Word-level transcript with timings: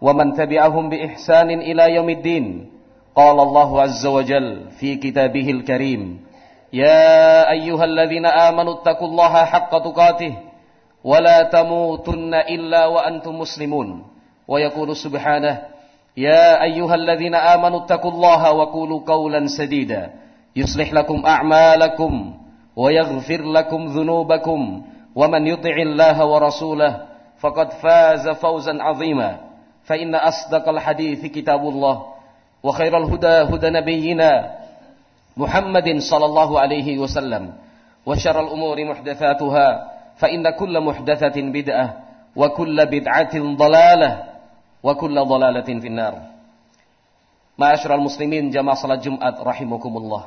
ومن 0.00 0.32
تبعهم 0.32 0.88
بإحسان 0.88 1.50
إلى 1.50 1.94
يوم 1.94 2.08
الدين. 2.10 2.46
قال 3.16 3.40
الله 3.40 3.82
عز 3.82 4.06
وجل 4.06 4.70
في 4.80 4.96
كتابه 4.96 5.50
الكريم 5.50 6.20
يا 6.72 7.50
أيها 7.50 7.84
الذين 7.84 8.26
آمنوا 8.26 8.74
اتقوا 8.80 9.08
الله 9.08 9.34
حق 9.44 9.72
تقاته 9.78 10.34
ولا 11.04 11.42
تموتن 11.42 12.34
إلا 12.34 12.86
وأنتم 12.86 13.38
مسلمون. 13.38 13.88
ويقول 14.48 14.96
سبحانه 14.96 15.62
يا 16.16 16.62
أيها 16.62 16.94
الذين 16.94 17.34
آمنوا 17.34 17.84
اتقوا 17.84 18.10
الله 18.10 18.52
وقولوا 18.52 19.00
قولا 19.06 19.46
سديدا 19.46 20.10
يصلح 20.56 20.92
لكم 20.92 21.26
أعمالكم 21.26 22.34
ويغفر 22.76 23.42
لكم 23.42 23.80
ذنوبكم 23.86 24.82
ومن 25.14 25.46
يطع 25.46 25.76
الله 25.82 26.26
ورسوله 26.26 26.92
فقد 27.40 27.68
فاز 27.72 28.28
فوزا 28.28 28.74
عظيما. 28.82 29.49
فإن 29.85 30.15
أصدق 30.15 30.65
الحديث 30.69 31.25
كتاب 31.25 31.61
الله 31.61 31.95
وخير 32.63 32.93
الهدى 32.97 33.35
هدى 33.53 33.69
نبينا 33.69 34.31
محمد 35.37 35.87
صلى 35.99 36.25
الله 36.25 36.49
عليه 36.59 36.87
وسلم 36.97 37.53
وشر 38.05 38.37
الأمور 38.39 38.77
محدثاتها 38.85 39.67
فإن 40.17 40.43
كل 40.49 40.73
محدثة 40.81 41.37
بدعة 41.37 41.87
وكل 42.35 42.77
بدعة 42.85 43.35
ضلالة 43.35 44.11
وكل 44.83 45.15
ضلالة 45.25 45.69
في 45.81 45.87
النار 45.87 46.13
معاشر 47.57 47.95
المسلمين 47.95 48.49
جماعة 48.49 48.77
صلاة 48.77 48.95
جمعة 48.95 49.35
رحمكم 49.43 49.93
الله 49.97 50.23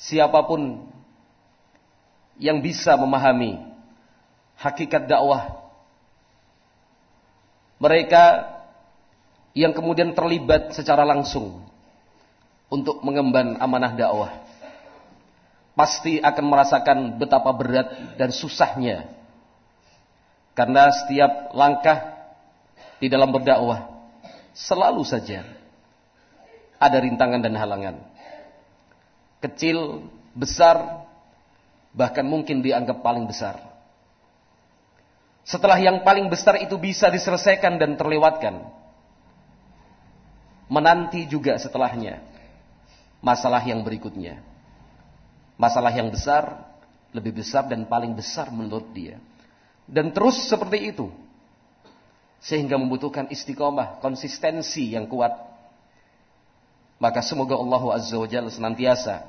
siapapun 0.00 0.80
yang 2.40 2.64
bisa 2.64 2.96
memahami 2.96 3.60
hakikat 4.56 5.04
dakwah 5.04 5.60
mereka 7.77 8.55
yang 9.55 9.71
kemudian 9.71 10.11
terlibat 10.11 10.75
secara 10.75 11.03
langsung 11.07 11.63
untuk 12.71 12.99
mengemban 13.03 13.55
amanah 13.59 13.95
dakwah 13.95 14.31
pasti 15.75 16.23
akan 16.23 16.45
merasakan 16.47 16.97
betapa 17.19 17.51
berat 17.51 18.15
dan 18.15 18.31
susahnya. 18.31 19.11
Karena 20.55 20.87
setiap 20.87 21.51
langkah 21.51 22.15
di 22.95 23.11
dalam 23.11 23.27
berdakwah 23.27 23.91
selalu 24.55 25.03
saja 25.03 25.43
ada 26.79 26.97
rintangan 27.03 27.43
dan 27.43 27.59
halangan. 27.59 27.95
Kecil, 29.43 30.07
besar, 30.31 31.03
bahkan 31.91 32.23
mungkin 32.23 32.63
dianggap 32.63 33.03
paling 33.03 33.27
besar 33.27 33.74
setelah 35.45 35.77
yang 35.77 36.01
paling 36.01 36.25
besar 36.25 36.57
itu 36.57 36.73
bisa 36.81 37.05
diselesaikan 37.13 37.77
dan 37.77 37.93
terlewatkan, 37.93 38.65
menanti 40.65 41.29
juga 41.29 41.61
setelahnya 41.61 42.35
masalah 43.25 43.65
yang 43.65 43.81
berikutnya. 43.81 44.37
Masalah 45.57 45.89
yang 45.89 46.13
besar, 46.13 46.61
lebih 47.09 47.41
besar 47.41 47.65
dan 47.65 47.89
paling 47.89 48.13
besar 48.13 48.53
menurut 48.53 48.85
dia. 48.93 49.17
Dan 49.89 50.13
terus 50.13 50.45
seperti 50.45 50.93
itu. 50.93 51.09
Sehingga 52.37 52.77
membutuhkan 52.77 53.25
istiqomah, 53.33 53.97
konsistensi 54.03 54.93
yang 54.93 55.09
kuat. 55.09 55.33
Maka 57.01 57.25
semoga 57.25 57.57
Allah 57.57 57.97
Azza 57.97 58.17
wa 58.17 58.27
Jalla 58.29 58.53
senantiasa 58.53 59.25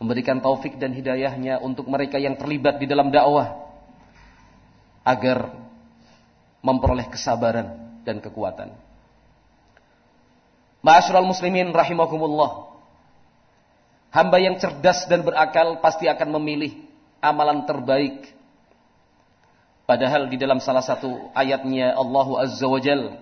memberikan 0.00 0.40
taufik 0.40 0.80
dan 0.80 0.90
hidayahnya 0.90 1.60
untuk 1.60 1.86
mereka 1.86 2.18
yang 2.18 2.34
terlibat 2.34 2.82
di 2.82 2.86
dalam 2.90 3.12
dakwah 3.14 3.73
agar 5.04 5.52
memperoleh 6.64 7.06
kesabaran 7.12 8.00
dan 8.08 8.24
kekuatan. 8.24 8.72
Ma'asyiral 10.80 11.28
muslimin 11.28 11.72
rahimakumullah. 11.72 12.72
Hamba 14.12 14.40
yang 14.40 14.56
cerdas 14.56 15.04
dan 15.08 15.24
berakal 15.24 15.80
pasti 15.84 16.08
akan 16.08 16.40
memilih 16.40 16.72
amalan 17.20 17.68
terbaik. 17.68 18.32
Padahal 19.84 20.32
di 20.32 20.40
dalam 20.40 20.64
salah 20.64 20.80
satu 20.80 21.32
ayatnya 21.36 21.92
Allah 21.92 22.28
Azza 22.40 22.64
wa 22.64 22.80
Jal 22.80 23.20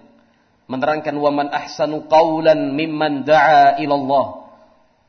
menerangkan 0.71 1.15
wa 1.19 1.31
man 1.35 1.51
ahsanu 1.51 2.07
qawlan 2.07 2.79
mimman 2.79 3.27
da'a 3.27 3.83
ila 3.83 3.95
Allah 3.99 4.27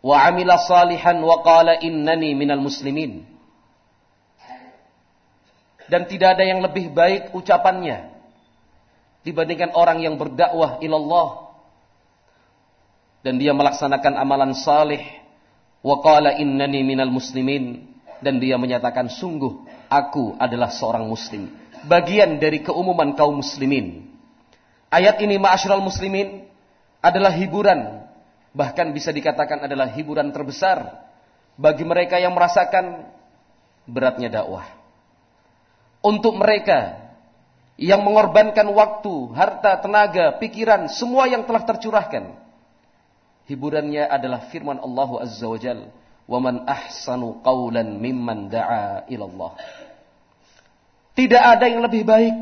wa 0.02 0.16
amila 0.26 0.58
salihan 0.58 1.22
wa 1.22 1.46
qala 1.46 1.78
innani 1.80 2.34
minal 2.34 2.60
muslimin 2.60 3.24
dan 5.94 6.10
tidak 6.10 6.34
ada 6.34 6.42
yang 6.42 6.66
lebih 6.66 6.90
baik 6.90 7.38
ucapannya 7.38 8.10
dibandingkan 9.22 9.78
orang 9.78 10.02
yang 10.02 10.18
berdakwah 10.18 10.82
ilallah. 10.82 11.54
Dan 13.22 13.38
dia 13.38 13.54
melaksanakan 13.54 14.18
amalan 14.18 14.58
salih. 14.58 15.06
Wa 15.86 16.02
qala 16.02 16.42
innani 16.42 16.82
minal 16.82 17.14
muslimin. 17.14 17.94
Dan 18.26 18.42
dia 18.42 18.58
menyatakan 18.58 19.06
sungguh 19.06 19.70
aku 19.86 20.34
adalah 20.42 20.74
seorang 20.74 21.06
muslim. 21.06 21.54
Bagian 21.86 22.42
dari 22.42 22.66
keumuman 22.66 23.14
kaum 23.14 23.46
muslimin. 23.46 24.10
Ayat 24.90 25.22
ini 25.22 25.38
ma'asyiral 25.38 25.86
muslimin 25.86 26.50
adalah 27.06 27.38
hiburan. 27.38 28.02
Bahkan 28.58 28.98
bisa 28.98 29.14
dikatakan 29.14 29.70
adalah 29.70 29.94
hiburan 29.94 30.34
terbesar 30.34 31.06
bagi 31.54 31.86
mereka 31.86 32.18
yang 32.18 32.34
merasakan 32.34 33.14
beratnya 33.86 34.42
dakwah 34.42 34.83
untuk 36.03 36.39
mereka 36.39 37.11
yang 37.79 38.03
mengorbankan 38.03 38.67
waktu, 38.75 39.15
harta, 39.39 39.79
tenaga, 39.79 40.35
pikiran, 40.43 40.91
semua 40.91 41.31
yang 41.31 41.47
telah 41.47 41.63
tercurahkan. 41.63 42.35
Hiburannya 43.47 44.05
adalah 44.05 44.51
firman 44.51 44.83
Allah 44.83 45.11
Azza 45.23 45.47
wa 45.47 45.59
Jal. 45.59 45.89
وَمَنْ 46.29 46.69
أَحْسَنُ 46.69 47.41
قَوْلًا 47.41 47.89
مِمَّنْ 47.97 48.53
دَعَى 48.53 49.09
إِلَى 49.09 49.25
اللَّهِ 49.25 49.53
Tidak 51.17 51.43
ada 51.43 51.65
yang 51.65 51.81
lebih 51.81 52.05
baik. 52.05 52.37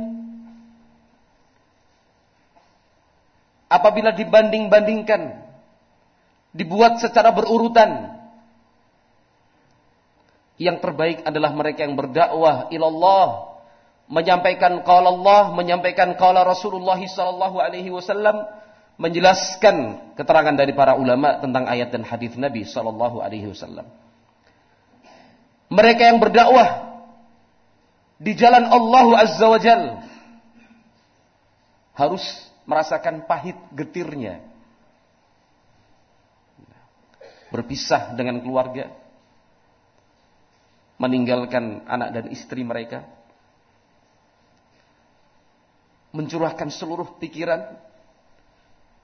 Apabila 3.70 4.10
dibanding-bandingkan, 4.10 5.38
dibuat 6.50 6.98
secara 6.98 7.30
berurutan, 7.30 8.18
yang 10.56 10.80
terbaik 10.80 11.22
adalah 11.22 11.52
mereka 11.52 11.84
yang 11.84 11.94
berdakwah 11.94 12.72
ilallah 12.72 13.49
menyampaikan 14.11 14.83
qala 14.83 15.07
Allah, 15.07 15.55
menyampaikan 15.55 16.19
qala 16.19 16.43
Rasulullah 16.43 16.99
sallallahu 16.99 17.63
alaihi 17.63 17.87
wasallam, 17.89 18.43
menjelaskan 18.99 20.11
keterangan 20.19 20.53
dari 20.53 20.75
para 20.75 20.99
ulama 20.99 21.39
tentang 21.39 21.65
ayat 21.65 21.95
dan 21.95 22.03
hadis 22.03 22.35
Nabi 22.35 22.67
sallallahu 22.67 23.23
alaihi 23.23 23.47
wasallam. 23.47 23.87
Mereka 25.71 26.03
yang 26.03 26.19
berdakwah 26.19 26.91
di 28.19 28.35
jalan 28.35 28.67
Allah 28.67 29.07
Azza 29.23 29.47
wa 29.47 29.59
Jal 29.63 30.03
harus 31.95 32.21
merasakan 32.67 33.23
pahit 33.23 33.55
getirnya. 33.71 34.43
Berpisah 37.51 38.15
dengan 38.15 38.39
keluarga, 38.43 38.91
meninggalkan 40.99 41.83
anak 41.87 42.09
dan 42.15 42.25
istri 42.31 42.63
mereka, 42.63 43.03
mencurahkan 46.11 46.67
seluruh 46.71 47.17
pikiran, 47.19 47.75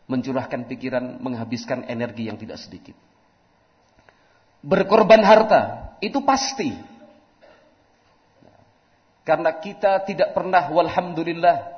mencurahkan 0.07 0.67
pikiran, 0.67 1.19
menghabiskan 1.19 1.87
energi 1.87 2.27
yang 2.27 2.39
tidak 2.39 2.59
sedikit. 2.59 2.95
Berkorban 4.63 5.23
harta, 5.23 5.95
itu 6.03 6.19
pasti. 6.23 6.75
Karena 9.23 9.51
kita 9.59 10.03
tidak 10.07 10.31
pernah, 10.31 10.71
walhamdulillah, 10.71 11.77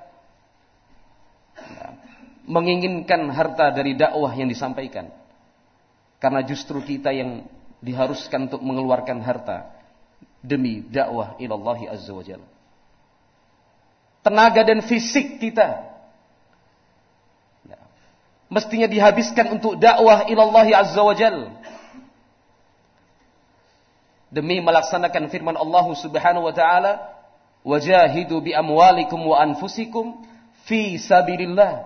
menginginkan 2.49 3.29
harta 3.29 3.69
dari 3.73 3.93
dakwah 3.93 4.33
yang 4.33 4.49
disampaikan. 4.49 5.09
Karena 6.17 6.41
justru 6.45 6.81
kita 6.81 7.13
yang 7.13 7.45
diharuskan 7.79 8.49
untuk 8.49 8.61
mengeluarkan 8.65 9.21
harta 9.21 9.71
demi 10.41 10.83
dakwah 10.83 11.39
ilallahi 11.39 11.87
azza 11.87 12.11
wa 12.11 12.23
tenaga 14.29 14.61
dan 14.61 14.85
fisik 14.85 15.41
kita. 15.41 15.89
mestinya 18.49 18.89
dihabiskan 18.89 19.57
untuk 19.61 19.77
dakwah 19.77 20.25
ilallahi 20.25 20.73
azza 20.73 21.01
wa 21.01 21.13
jal. 21.13 21.53
Demi 24.29 24.61
melaksanakan 24.61 25.29
firman 25.29 25.57
Allah 25.57 25.85
subhanahu 25.93 26.49
wa 26.49 26.53
ta'ala, 26.53 27.17
Wajahidu 27.65 28.41
bi 28.41 28.53
amwalikum 28.53 29.21
wa 29.21 29.37
anfusikum 29.41 30.21
fi 30.65 30.97
sabilillah. 30.97 31.85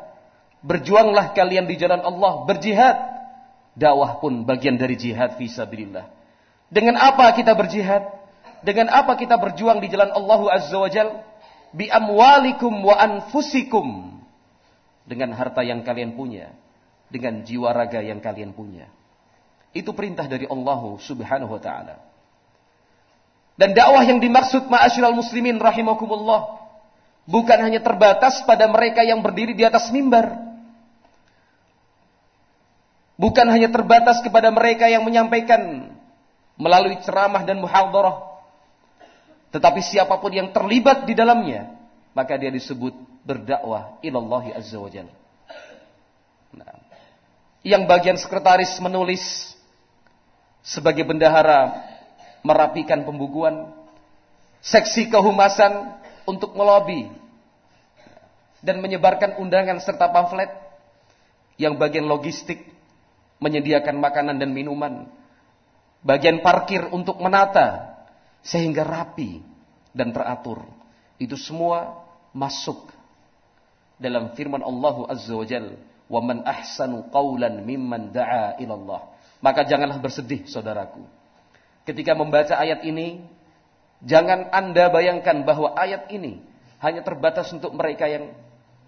Berjuanglah 0.64 1.36
kalian 1.36 1.68
di 1.68 1.76
jalan 1.76 2.00
Allah, 2.00 2.48
berjihad. 2.48 2.96
Dakwah 3.76 4.24
pun 4.24 4.48
bagian 4.48 4.80
dari 4.80 4.96
jihad 4.96 5.36
fi 5.36 5.52
sabilillah. 5.52 6.08
Dengan 6.72 6.96
apa 6.96 7.32
kita 7.36 7.52
berjihad? 7.56 8.08
Dengan 8.64 8.88
apa 8.88 9.20
kita 9.20 9.36
berjuang 9.36 9.84
di 9.84 9.92
jalan 9.92 10.16
Allah 10.16 10.40
Azza 10.56 10.80
wa 10.80 10.88
Jal? 10.88 11.33
Bi 11.74 11.90
amwalikum 11.90 12.72
wa 12.86 12.96
anfusikum. 12.96 14.14
Dengan 15.04 15.36
harta 15.36 15.66
yang 15.66 15.82
kalian 15.82 16.16
punya. 16.16 16.54
Dengan 17.10 17.42
jiwa 17.44 17.74
raga 17.74 18.00
yang 18.00 18.22
kalian 18.22 18.54
punya. 18.54 18.88
Itu 19.74 19.92
perintah 19.98 20.30
dari 20.30 20.46
Allah 20.46 20.82
Subhanahu 21.02 21.58
wa 21.58 21.62
taala. 21.62 21.98
Dan 23.54 23.78
dakwah 23.78 24.02
yang 24.02 24.18
dimaksud 24.18 24.66
ma'asyiral 24.66 25.14
muslimin 25.14 25.62
rahimakumullah 25.62 26.58
bukan 27.30 27.60
hanya 27.62 27.86
terbatas 27.86 28.42
pada 28.50 28.66
mereka 28.66 29.06
yang 29.06 29.22
berdiri 29.22 29.54
di 29.54 29.62
atas 29.62 29.94
mimbar. 29.94 30.42
Bukan 33.14 33.46
hanya 33.46 33.70
terbatas 33.70 34.26
kepada 34.26 34.50
mereka 34.50 34.90
yang 34.90 35.06
menyampaikan 35.06 35.94
melalui 36.58 36.98
ceramah 37.06 37.46
dan 37.46 37.62
muhadharah. 37.62 38.33
Tetapi 39.54 39.86
siapa 39.86 40.18
pun 40.18 40.34
yang 40.34 40.50
terlibat 40.50 41.06
di 41.06 41.14
dalamnya, 41.14 41.70
maka 42.18 42.34
dia 42.42 42.50
disebut 42.50 42.98
berdakwah 43.22 44.02
ilallahi 44.02 44.50
azza 44.50 44.82
wa 44.82 44.90
jalla. 44.90 45.14
Nah, 46.58 46.74
yang 47.62 47.86
bagian 47.86 48.18
sekretaris 48.18 48.82
menulis 48.82 49.54
sebagai 50.66 51.06
bendahara 51.06 51.70
merapikan 52.42 53.06
pembukuan, 53.06 53.70
seksi 54.66 55.14
kehumasan 55.14 56.02
untuk 56.26 56.58
melobi 56.58 57.14
dan 58.66 58.82
menyebarkan 58.82 59.38
undangan 59.38 59.78
serta 59.86 60.10
pamflet 60.10 60.50
yang 61.62 61.78
bagian 61.78 62.10
logistik 62.10 62.74
menyediakan 63.38 64.02
makanan 64.02 64.42
dan 64.42 64.50
minuman, 64.50 65.06
bagian 66.02 66.42
parkir 66.42 66.90
untuk 66.90 67.22
menata 67.22 67.93
sehingga 68.44 68.84
rapi 68.84 69.42
dan 69.96 70.12
teratur. 70.12 70.62
Itu 71.18 71.40
semua 71.40 72.04
masuk 72.36 72.92
dalam 73.98 74.36
firman 74.36 74.62
Allah 74.62 74.96
Azza 75.10 75.34
wa 75.34 75.48
Jal, 75.48 75.80
"Wa 76.12 76.20
man 76.20 76.44
ahsanu 76.44 77.08
qawlan 77.10 77.64
mimman 77.64 78.12
da'a 78.12 78.60
ila 78.60 78.74
Allah." 78.76 79.02
Maka 79.40 79.64
janganlah 79.64 80.00
bersedih 80.00 80.46
saudaraku 80.48 81.24
ketika 81.88 82.16
membaca 82.16 82.56
ayat 82.56 82.84
ini, 82.88 83.24
jangan 84.04 84.52
Anda 84.52 84.90
bayangkan 84.92 85.44
bahwa 85.44 85.76
ayat 85.76 86.10
ini 86.12 86.40
hanya 86.80 87.04
terbatas 87.04 87.52
untuk 87.52 87.76
mereka 87.76 88.08
yang 88.08 88.32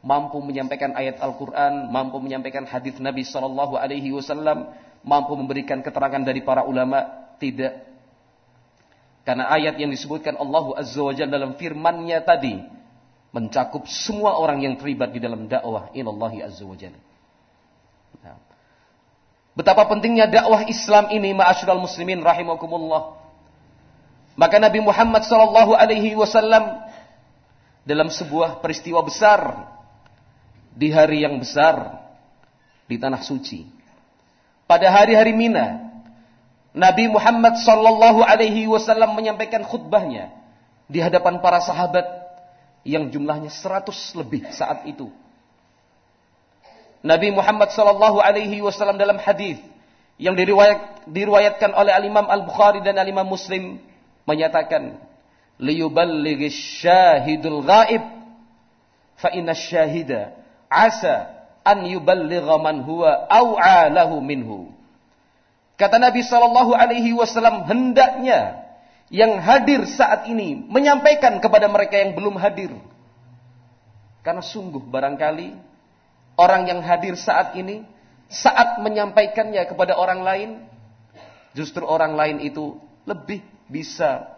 mampu 0.04 0.40
menyampaikan 0.44 0.96
ayat 0.96 1.20
Al-Quran, 1.20 1.92
mampu 1.92 2.20
menyampaikan 2.20 2.68
hadis 2.68 3.00
Nabi 3.00 3.24
Shallallahu 3.24 3.80
Alaihi 3.80 4.12
Wasallam, 4.16 4.72
mampu 5.04 5.34
memberikan 5.36 5.80
keterangan 5.80 6.24
dari 6.24 6.44
para 6.44 6.64
ulama. 6.64 7.24
Tidak, 7.36 7.95
karena 9.26 9.50
ayat 9.50 9.82
yang 9.82 9.90
disebutkan 9.90 10.38
Allah 10.38 10.78
Azza 10.78 11.02
wa 11.02 11.10
Jalla 11.10 11.34
dalam 11.42 11.58
firman-Nya 11.58 12.22
tadi 12.22 12.62
mencakup 13.34 13.90
semua 13.90 14.38
orang 14.38 14.62
yang 14.62 14.78
terlibat 14.78 15.12
di 15.12 15.20
dalam 15.20 15.50
dakwah 15.50 15.90
ilallahi 15.98 16.46
Azza 16.46 16.64
wa 16.64 16.78
Jalla. 16.78 17.02
Nah. 18.22 18.38
Betapa 19.58 19.90
pentingnya 19.90 20.30
dakwah 20.30 20.70
Islam 20.70 21.10
ini 21.10 21.34
ma'asyiral 21.34 21.82
muslimin 21.82 22.22
rahimakumullah. 22.22 23.18
Maka 24.38 24.62
Nabi 24.62 24.84
Muhammad 24.86 25.26
sallallahu 25.26 25.74
alaihi 25.74 26.14
wasallam 26.14 26.86
dalam 27.82 28.14
sebuah 28.14 28.62
peristiwa 28.62 29.02
besar 29.02 29.74
di 30.76 30.92
hari 30.94 31.26
yang 31.26 31.40
besar 31.42 32.04
di 32.86 33.00
tanah 33.02 33.26
suci. 33.26 33.66
Pada 34.68 34.92
hari-hari 34.92 35.32
Mina, 35.32 35.95
Nabi 36.76 37.08
Muhammad 37.08 37.56
sallallahu 37.56 38.20
alaihi 38.20 38.68
wasallam 38.68 39.16
menyampaikan 39.16 39.64
khutbahnya 39.64 40.36
di 40.92 41.00
hadapan 41.00 41.40
para 41.40 41.64
sahabat 41.64 42.04
yang 42.84 43.08
jumlahnya 43.08 43.48
seratus 43.48 44.12
lebih 44.12 44.44
saat 44.52 44.84
itu. 44.84 45.08
Nabi 47.00 47.32
Muhammad 47.32 47.72
sallallahu 47.72 48.20
alaihi 48.20 48.60
wasallam 48.60 49.00
dalam 49.00 49.16
hadis 49.16 49.56
yang 50.20 50.36
diriwayat, 50.36 51.08
diriwayatkan 51.08 51.72
oleh 51.72 51.96
Al-Imam 51.96 52.28
Al-Bukhari 52.28 52.84
dan 52.84 53.00
Al-Imam 53.00 53.24
Muslim 53.24 53.80
menyatakan 54.28 55.00
liyuballighish 55.56 56.84
syahidul 56.84 57.64
ghaib 57.64 58.04
fa 59.16 59.32
inna 59.32 59.56
syahida 59.56 60.36
asa 60.68 61.32
an 61.64 61.88
yuballigha 61.88 62.60
man 62.60 62.84
huwa 62.84 63.32
au'a 63.32 63.88
lahu 63.88 64.20
minhu. 64.20 64.75
Kata 65.76 66.00
Nabi 66.00 66.24
sallallahu 66.24 66.72
alaihi 66.72 67.12
wasallam 67.12 67.68
hendaknya 67.68 68.64
yang 69.12 69.38
hadir 69.44 69.84
saat 69.86 70.26
ini 70.32 70.56
menyampaikan 70.56 71.38
kepada 71.44 71.68
mereka 71.68 72.00
yang 72.00 72.16
belum 72.16 72.40
hadir. 72.40 72.72
Karena 74.24 74.42
sungguh 74.42 74.82
barangkali 74.82 75.54
orang 76.40 76.66
yang 76.66 76.80
hadir 76.82 77.14
saat 77.20 77.54
ini, 77.60 77.84
saat 78.32 78.82
menyampaikannya 78.82 79.68
kepada 79.68 80.00
orang 80.00 80.24
lain, 80.26 80.50
justru 81.54 81.84
orang 81.86 82.16
lain 82.16 82.38
itu 82.42 82.80
lebih 83.06 83.44
bisa 83.70 84.32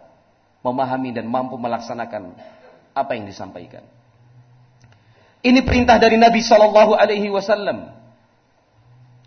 memahami 0.60 1.14
dan 1.14 1.24
mampu 1.30 1.54
melaksanakan 1.54 2.34
apa 2.92 3.12
yang 3.14 3.24
disampaikan. 3.30 3.86
Ini 5.38 5.62
perintah 5.62 6.02
dari 6.02 6.18
Nabi 6.18 6.42
Shallallahu 6.42 6.98
Alaihi 6.98 7.30
Wasallam. 7.30 7.94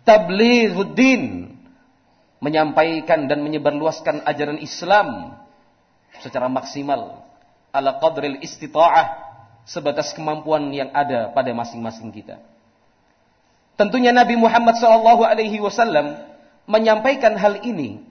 Tablighuddin 0.04 1.51
menyampaikan 2.42 3.30
dan 3.30 3.38
menyebarluaskan 3.46 4.26
ajaran 4.26 4.58
Islam 4.58 5.38
secara 6.18 6.50
maksimal 6.50 7.22
ala 7.70 8.02
qadril 8.02 8.42
istita'ah 8.42 9.30
sebatas 9.62 10.10
kemampuan 10.10 10.74
yang 10.74 10.90
ada 10.90 11.30
pada 11.30 11.54
masing-masing 11.54 12.10
kita. 12.10 12.42
Tentunya 13.78 14.10
Nabi 14.10 14.34
Muhammad 14.34 14.74
SAW 14.74 15.22
Alaihi 15.22 15.62
Wasallam 15.62 16.18
menyampaikan 16.66 17.38
hal 17.38 17.62
ini 17.62 18.02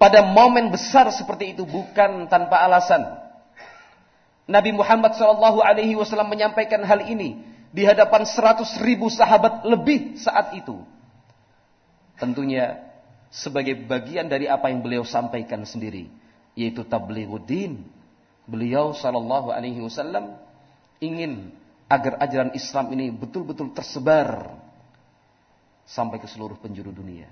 pada 0.00 0.24
momen 0.24 0.72
besar 0.72 1.06
seperti 1.12 1.52
itu 1.52 1.68
bukan 1.68 2.26
tanpa 2.32 2.64
alasan. 2.64 3.04
Nabi 4.48 4.72
Muhammad 4.72 5.12
SAW 5.12 5.60
Alaihi 5.60 5.92
Wasallam 5.92 6.32
menyampaikan 6.32 6.80
hal 6.88 7.04
ini 7.04 7.36
di 7.68 7.84
hadapan 7.84 8.24
seratus 8.24 8.80
ribu 8.80 9.12
sahabat 9.12 9.60
lebih 9.68 10.16
saat 10.16 10.56
itu. 10.56 10.80
Tentunya 12.16 12.87
sebagai 13.28 13.76
bagian 13.84 14.26
dari 14.26 14.48
apa 14.48 14.72
yang 14.72 14.80
beliau 14.80 15.04
sampaikan 15.04 15.64
sendiri, 15.64 16.08
yaitu 16.56 16.84
tablighuddin. 16.84 17.84
Beliau 18.48 18.96
Shallallahu 18.96 19.52
Alaihi 19.52 19.84
Wasallam 19.84 20.40
ingin 21.04 21.52
agar 21.88 22.20
ajaran 22.20 22.52
Islam 22.56 22.92
ini 22.96 23.12
betul-betul 23.12 23.72
tersebar 23.72 24.56
sampai 25.88 26.20
ke 26.20 26.28
seluruh 26.28 26.60
penjuru 26.60 26.92
dunia. 26.92 27.28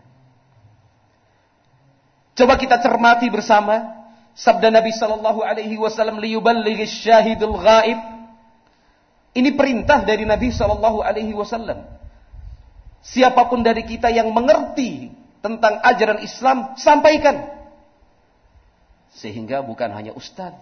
Coba 2.36 2.56
kita 2.56 2.80
cermati 2.80 3.28
bersama 3.32 3.96
sabda 4.36 4.68
Nabi 4.68 4.92
sallallahu 4.92 5.40
alaihi 5.40 5.76
wasallam 5.80 6.20
liyuballighi 6.20 6.84
syahidul 6.84 7.56
ghaib. 7.56 7.96
Ini 9.36 9.52
perintah 9.52 10.00
dari 10.04 10.24
Nabi 10.24 10.48
sallallahu 10.52 11.04
alaihi 11.04 11.32
wasallam. 11.36 11.84
Siapa 13.04 13.48
pun 13.52 13.60
dari 13.60 13.84
kita 13.84 14.08
yang 14.08 14.32
mengerti 14.32 15.12
tentang 15.46 15.78
ajaran 15.78 16.18
Islam, 16.26 16.74
sampaikan. 16.74 17.46
Sehingga 19.14 19.62
bukan 19.62 19.94
hanya 19.94 20.12
ustaz, 20.12 20.52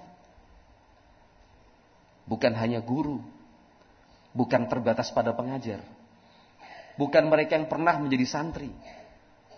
bukan 2.28 2.52
hanya 2.52 2.84
guru, 2.84 3.24
bukan 4.36 4.68
terbatas 4.68 5.08
pada 5.10 5.32
pengajar, 5.32 5.80
Bukan 6.94 7.26
mereka 7.26 7.58
yang 7.58 7.66
pernah 7.66 7.98
menjadi 7.98 8.26
santri. 8.26 8.70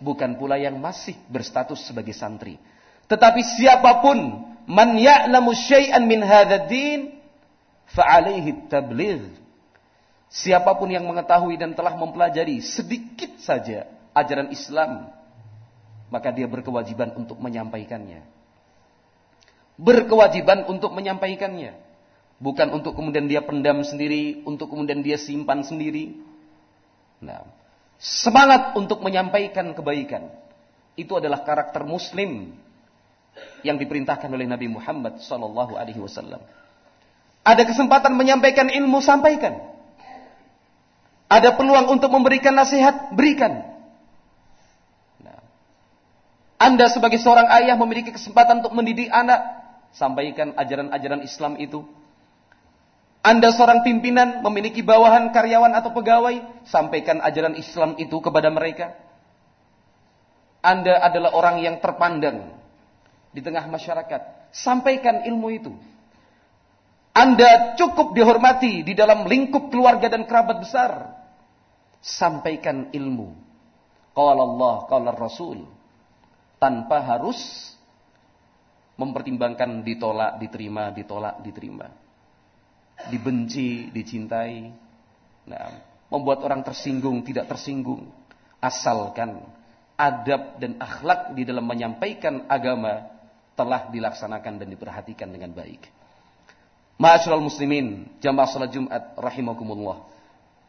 Bukan 0.01 0.37
pula 0.37 0.57
yang 0.57 0.77
masih 0.77 1.17
berstatus 1.29 1.85
sebagai 1.85 2.13
santri. 2.13 2.57
Tetapi 3.09 3.41
siapa 3.41 4.01
pun 4.01 4.17
man 4.65 4.97
ya'lamu 4.97 5.53
syai'an 5.53 6.05
min 6.05 6.21
hadzal 6.21 6.65
din 6.69 7.17
fa'alaihi 7.93 8.69
tabligh. 8.69 9.25
Siapa 10.27 10.75
pun 10.75 10.91
yang 10.91 11.07
mengetahui 11.07 11.55
dan 11.55 11.71
telah 11.71 11.95
mempelajari 11.95 12.59
sedikit 12.59 13.39
saja 13.39 13.87
ajaran 14.11 14.51
Islam, 14.51 15.07
maka 16.07 16.31
dia 16.31 16.47
berkewajiban 16.47 17.15
untuk 17.15 17.37
menyampaikannya. 17.39 18.23
Berkewajiban 19.77 20.65
untuk 20.71 20.95
menyampaikannya. 20.95 21.75
Bukan 22.37 22.69
untuk 22.69 22.93
kemudian 22.93 23.25
dia 23.25 23.41
pendam 23.41 23.81
sendiri, 23.81 24.45
untuk 24.45 24.69
kemudian 24.69 25.01
dia 25.01 25.17
simpan 25.17 25.65
sendiri, 25.65 26.27
Nah, 27.17 27.41
semangat 27.97 28.77
untuk 28.77 29.01
menyampaikan 29.01 29.73
kebaikan. 29.73 30.29
Itu 30.97 31.17
adalah 31.17 31.45
karakter 31.45 31.85
muslim 31.85 32.53
yang 33.61 33.77
diperintahkan 33.77 34.29
oleh 34.29 34.49
Nabi 34.49 34.69
Muhammad 34.69 35.21
sallallahu 35.21 35.77
alaihi 35.77 36.01
wasallam. 36.01 36.41
Ada 37.45 37.63
kesempatan 37.63 38.17
menyampaikan 38.17 38.67
ilmu, 38.67 38.99
sampaikan. 38.99 39.61
Ada 41.27 41.55
peluang 41.55 41.91
untuk 41.91 42.11
memberikan 42.11 42.55
nasihat, 42.55 43.13
berikan. 43.13 43.66
Anda 46.57 46.89
sebagai 46.89 47.21
seorang 47.21 47.45
ayah 47.53 47.77
memiliki 47.77 48.09
kesempatan 48.09 48.65
untuk 48.65 48.73
mendidik 48.73 49.13
anak, 49.13 49.39
sampaikan 49.93 50.57
ajaran-ajaran 50.57 51.21
Islam 51.21 51.53
itu. 51.61 51.85
Anda 53.21 53.53
seorang 53.53 53.85
pimpinan 53.85 54.41
memiliki 54.41 54.81
bawahan 54.81 55.29
karyawan 55.29 55.73
atau 55.77 55.93
pegawai, 55.93 56.65
sampaikan 56.65 57.21
ajaran 57.21 57.53
Islam 57.59 57.93
itu 58.01 58.17
kepada 58.17 58.49
mereka. 58.49 58.97
Anda 60.65 60.97
adalah 60.97 61.37
orang 61.37 61.61
yang 61.61 61.77
terpandang 61.77 62.57
di 63.29 63.41
tengah 63.45 63.69
masyarakat, 63.69 64.49
sampaikan 64.49 65.29
ilmu 65.29 65.47
itu. 65.53 65.73
Anda 67.13 67.77
cukup 67.77 68.17
dihormati 68.17 68.81
di 68.81 68.93
dalam 68.97 69.25
lingkup 69.25 69.69
keluarga 69.69 70.09
dan 70.09 70.25
kerabat 70.25 70.61
besar. 70.61 71.13
Sampaikan 72.01 72.93
ilmu. 72.93 73.33
Qala 74.13 74.41
Allah, 74.41 74.75
qala 74.85 75.09
Rasul. 75.13 75.76
Tanpa 76.57 77.01
harus 77.05 77.37
mempertimbangkan 78.97 79.85
ditolak, 79.85 80.41
diterima, 80.41 80.89
ditolak, 80.89 81.45
diterima. 81.45 81.87
Dibenci, 83.13 83.93
dicintai. 83.93 84.73
Nah, 85.45 85.69
membuat 86.09 86.41
orang 86.41 86.65
tersinggung, 86.65 87.21
tidak 87.21 87.45
tersinggung. 87.45 88.09
Asalkan 88.57 89.45
adab 89.97 90.61
dan 90.61 90.81
akhlak 90.81 91.37
di 91.37 91.45
dalam 91.45 91.65
menyampaikan 91.65 92.45
agama 92.49 93.05
telah 93.57 93.89
dilaksanakan 93.89 94.61
dan 94.61 94.67
diperhatikan 94.69 95.29
dengan 95.33 95.53
baik. 95.53 95.89
Ma'asyiral 96.97 97.41
muslimin, 97.41 98.09
jamaah 98.21 98.49
salat 98.49 98.73
Jumat 98.73 99.17
rahimakumullah. 99.17 100.05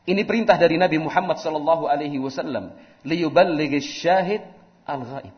Ini 0.09 0.25
perintah 0.25 0.57
dari 0.57 0.81
Nabi 0.81 0.97
Muhammad 1.01 1.41
sallallahu 1.41 1.89
alaihi 1.89 2.17
wasallam, 2.21 2.73
liyuballighish 3.05 4.05
syahid 4.05 4.45
al-ghaib. 4.89 5.38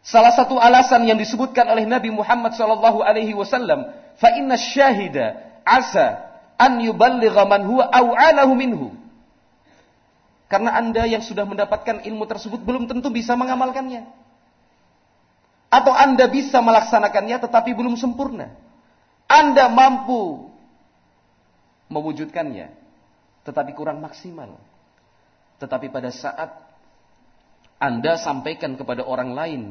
Salah 0.00 0.32
satu 0.32 0.56
alasan 0.56 1.04
yang 1.04 1.20
disebutkan 1.20 1.68
oleh 1.68 1.84
Nabi 1.84 2.08
Muhammad 2.08 2.56
sallallahu 2.56 3.04
alaihi 3.04 3.36
wasallam, 3.36 3.84
fa 4.16 4.32
inna 4.32 4.56
syahida 4.56 5.36
asa 5.60 6.24
an 6.56 6.80
yuballigha 6.80 7.44
man 7.44 7.68
huwa 7.68 7.88
aw'alahu 7.88 8.52
minhu. 8.56 8.88
Karena 10.50 10.74
Anda 10.74 11.06
yang 11.06 11.22
sudah 11.22 11.46
mendapatkan 11.46 12.02
ilmu 12.02 12.26
tersebut 12.26 12.58
belum 12.64 12.90
tentu 12.90 13.12
bisa 13.12 13.38
mengamalkannya. 13.38 14.08
Atau 15.70 15.94
Anda 15.94 16.26
bisa 16.26 16.58
melaksanakannya 16.58 17.38
tetapi 17.38 17.70
belum 17.70 17.94
sempurna. 17.94 18.50
Anda 19.30 19.70
mampu 19.70 20.50
mewujudkannya 21.86 22.74
tetapi 23.46 23.70
kurang 23.78 24.02
maksimal. 24.02 24.58
Tetapi 25.62 25.92
pada 25.92 26.10
saat 26.10 26.50
Anda 27.80 28.20
sampaikan 28.20 28.76
kepada 28.76 29.00
orang 29.08 29.32
lain, 29.32 29.62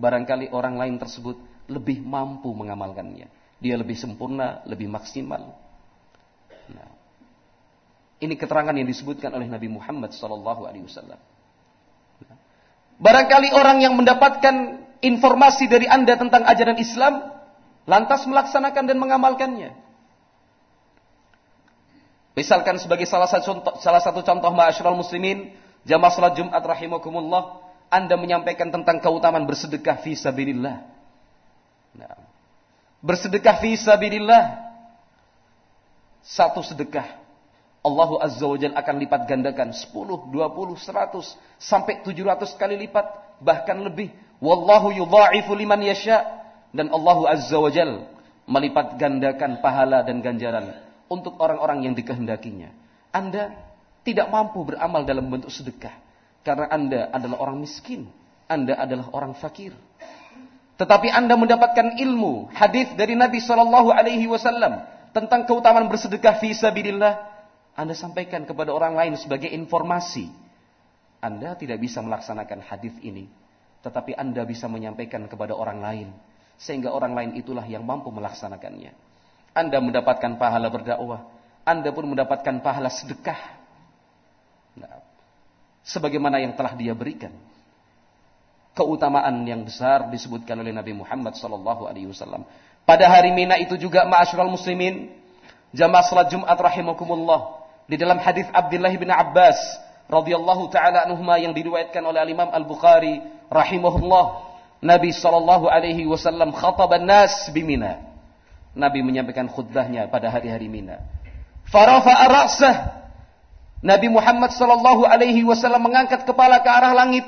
barangkali 0.00 0.48
orang 0.48 0.80
lain 0.80 0.96
tersebut 0.96 1.36
lebih 1.68 2.00
mampu 2.00 2.48
mengamalkannya. 2.56 3.28
Dia 3.60 3.76
lebih 3.76 4.00
sempurna, 4.00 4.64
lebih 4.64 4.88
maksimal. 4.88 5.52
Nah, 6.72 6.90
ini 8.24 8.34
keterangan 8.40 8.72
yang 8.72 8.88
disebutkan 8.88 9.28
oleh 9.36 9.44
Nabi 9.44 9.68
Muhammad 9.68 10.16
SAW. 10.16 10.40
Barangkali 13.00 13.48
orang 13.52 13.84
yang 13.84 13.92
mendapatkan 13.96 14.80
informasi 15.04 15.68
dari 15.68 15.84
Anda 15.84 16.16
tentang 16.16 16.44
ajaran 16.44 16.80
Islam, 16.80 17.28
lantas 17.84 18.24
melaksanakan 18.24 18.84
dan 18.88 18.96
mengamalkannya. 18.96 19.72
Misalkan 22.36 22.80
sebagai 22.80 23.04
salah 23.04 23.28
satu 23.28 23.44
contoh, 23.52 23.74
salah 23.84 24.00
satu 24.00 24.24
contoh 24.24 24.48
ma'asyiral 24.52 24.96
muslimin, 24.96 25.52
jamaah 25.86 26.12
salat 26.12 26.36
Jumat 26.36 26.62
rahimakumullah, 26.62 27.62
Anda 27.90 28.14
menyampaikan 28.14 28.70
tentang 28.70 29.02
keutamaan 29.02 29.44
bersedekah 29.44 29.98
fi 30.00 30.14
sabilillah. 30.14 30.84
Nah, 31.96 32.16
bersedekah 33.02 33.58
fi 33.58 33.74
sabilillah 33.74 34.70
satu 36.22 36.60
sedekah 36.60 37.18
Allah 37.80 38.10
Azza 38.20 38.44
wa 38.44 38.60
Jalla 38.60 38.76
akan 38.76 38.96
lipat 39.00 39.20
gandakan 39.24 39.72
10, 39.72 39.88
20, 40.28 40.28
100 40.28 41.16
sampai 41.56 42.04
700 42.04 42.60
kali 42.60 42.76
lipat 42.76 43.40
bahkan 43.40 43.80
lebih 43.80 44.12
Wallahu 44.40 44.92
yudha'ifu 44.92 45.52
liman 45.52 45.80
yasha 45.84 46.24
dan 46.72 46.88
Allah 46.92 47.36
Azza 47.36 47.56
wa 47.60 47.68
Jal 47.68 48.08
melipat 48.48 48.96
gandakan 48.96 49.60
pahala 49.60 50.00
dan 50.00 50.24
ganjaran 50.24 50.80
untuk 51.12 51.36
orang-orang 51.36 51.84
yang 51.84 51.94
dikehendakinya. 51.96 52.72
Anda 53.12 53.52
tidak 54.06 54.32
mampu 54.32 54.64
beramal 54.64 55.04
dalam 55.04 55.28
bentuk 55.28 55.52
sedekah 55.52 55.92
karena 56.46 56.66
Anda 56.72 57.00
adalah 57.12 57.38
orang 57.42 57.60
miskin, 57.60 58.08
Anda 58.48 58.76
adalah 58.80 59.12
orang 59.12 59.36
fakir. 59.36 59.76
Tetapi 60.80 61.12
Anda 61.12 61.36
mendapatkan 61.36 62.00
ilmu 62.00 62.48
hadis 62.56 62.88
dari 62.96 63.12
Nabi 63.12 63.44
Shallallahu 63.44 63.92
alaihi 63.92 64.24
wasallam 64.24 64.80
tentang 65.12 65.44
keutamaan 65.44 65.92
bersedekah 65.92 66.40
fi 66.40 66.56
sabilillah, 66.56 67.20
Anda 67.76 67.92
sampaikan 67.92 68.48
kepada 68.48 68.72
orang 68.72 68.96
lain 68.96 69.14
sebagai 69.20 69.52
informasi. 69.52 70.32
Anda 71.20 71.52
tidak 71.52 71.84
bisa 71.84 72.00
melaksanakan 72.00 72.64
hadis 72.64 72.96
ini 73.04 73.28
tetapi 73.80 74.12
Anda 74.16 74.44
bisa 74.44 74.68
menyampaikan 74.68 75.24
kepada 75.24 75.56
orang 75.56 75.80
lain 75.80 76.08
sehingga 76.60 76.92
orang 76.92 77.16
lain 77.16 77.30
itulah 77.40 77.64
yang 77.64 77.84
mampu 77.84 78.12
melaksanakannya. 78.12 78.92
Anda 79.56 79.80
mendapatkan 79.80 80.36
pahala 80.36 80.68
berdakwah, 80.68 81.24
Anda 81.64 81.88
pun 81.90 82.04
mendapatkan 82.12 82.60
pahala 82.60 82.92
sedekah. 82.92 83.59
Sebagaimana 85.84 86.38
yang 86.40 86.52
telah 86.54 86.76
dia 86.76 86.92
berikan. 86.92 87.32
Keutamaan 88.76 89.42
yang 89.48 89.66
besar 89.66 90.06
disebutkan 90.12 90.54
oleh 90.60 90.70
Nabi 90.70 90.94
Muhammad 90.94 91.34
sallallahu 91.34 91.90
alaihi 91.90 92.08
wasallam. 92.08 92.46
Pada 92.86 93.06
hari 93.10 93.34
Mina 93.34 93.58
itu 93.58 93.74
juga 93.76 94.06
ma'asyiral 94.06 94.50
muslimin, 94.50 95.10
jamaah 95.74 96.04
salat 96.06 96.30
Jumat 96.30 96.54
rahimakumullah. 96.54 97.60
Di 97.90 97.98
dalam 97.98 98.22
hadis 98.22 98.46
Abdullah 98.54 98.94
bin 98.94 99.10
Abbas 99.10 99.58
radhiyallahu 100.06 100.70
taala 100.70 101.06
anhuma 101.06 101.38
yang 101.38 101.50
diriwayatkan 101.50 102.02
oleh 102.02 102.22
Imam 102.30 102.50
Al-Bukhari 102.50 103.22
rahimahullah 103.50 104.50
Nabi 104.80 105.12
sallallahu 105.12 105.68
alaihi 105.68 106.08
wasallam 106.08 106.54
khataban 106.56 107.04
nas 107.04 107.50
bimina. 107.52 108.00
Nabi 108.72 109.02
menyampaikan 109.02 109.50
khutbahnya 109.50 110.06
pada 110.08 110.30
hari-hari 110.30 110.70
Mina. 110.70 111.02
Farafa 111.68 112.14
ra'sah. 112.30 112.99
Nabi 113.80 114.12
Muhammad 114.12 114.52
sallallahu 114.52 115.08
alaihi 115.08 115.40
wasallam 115.44 115.88
mengangkat 115.88 116.28
kepala 116.28 116.60
ke 116.60 116.68
arah 116.68 116.92
langit. 116.92 117.24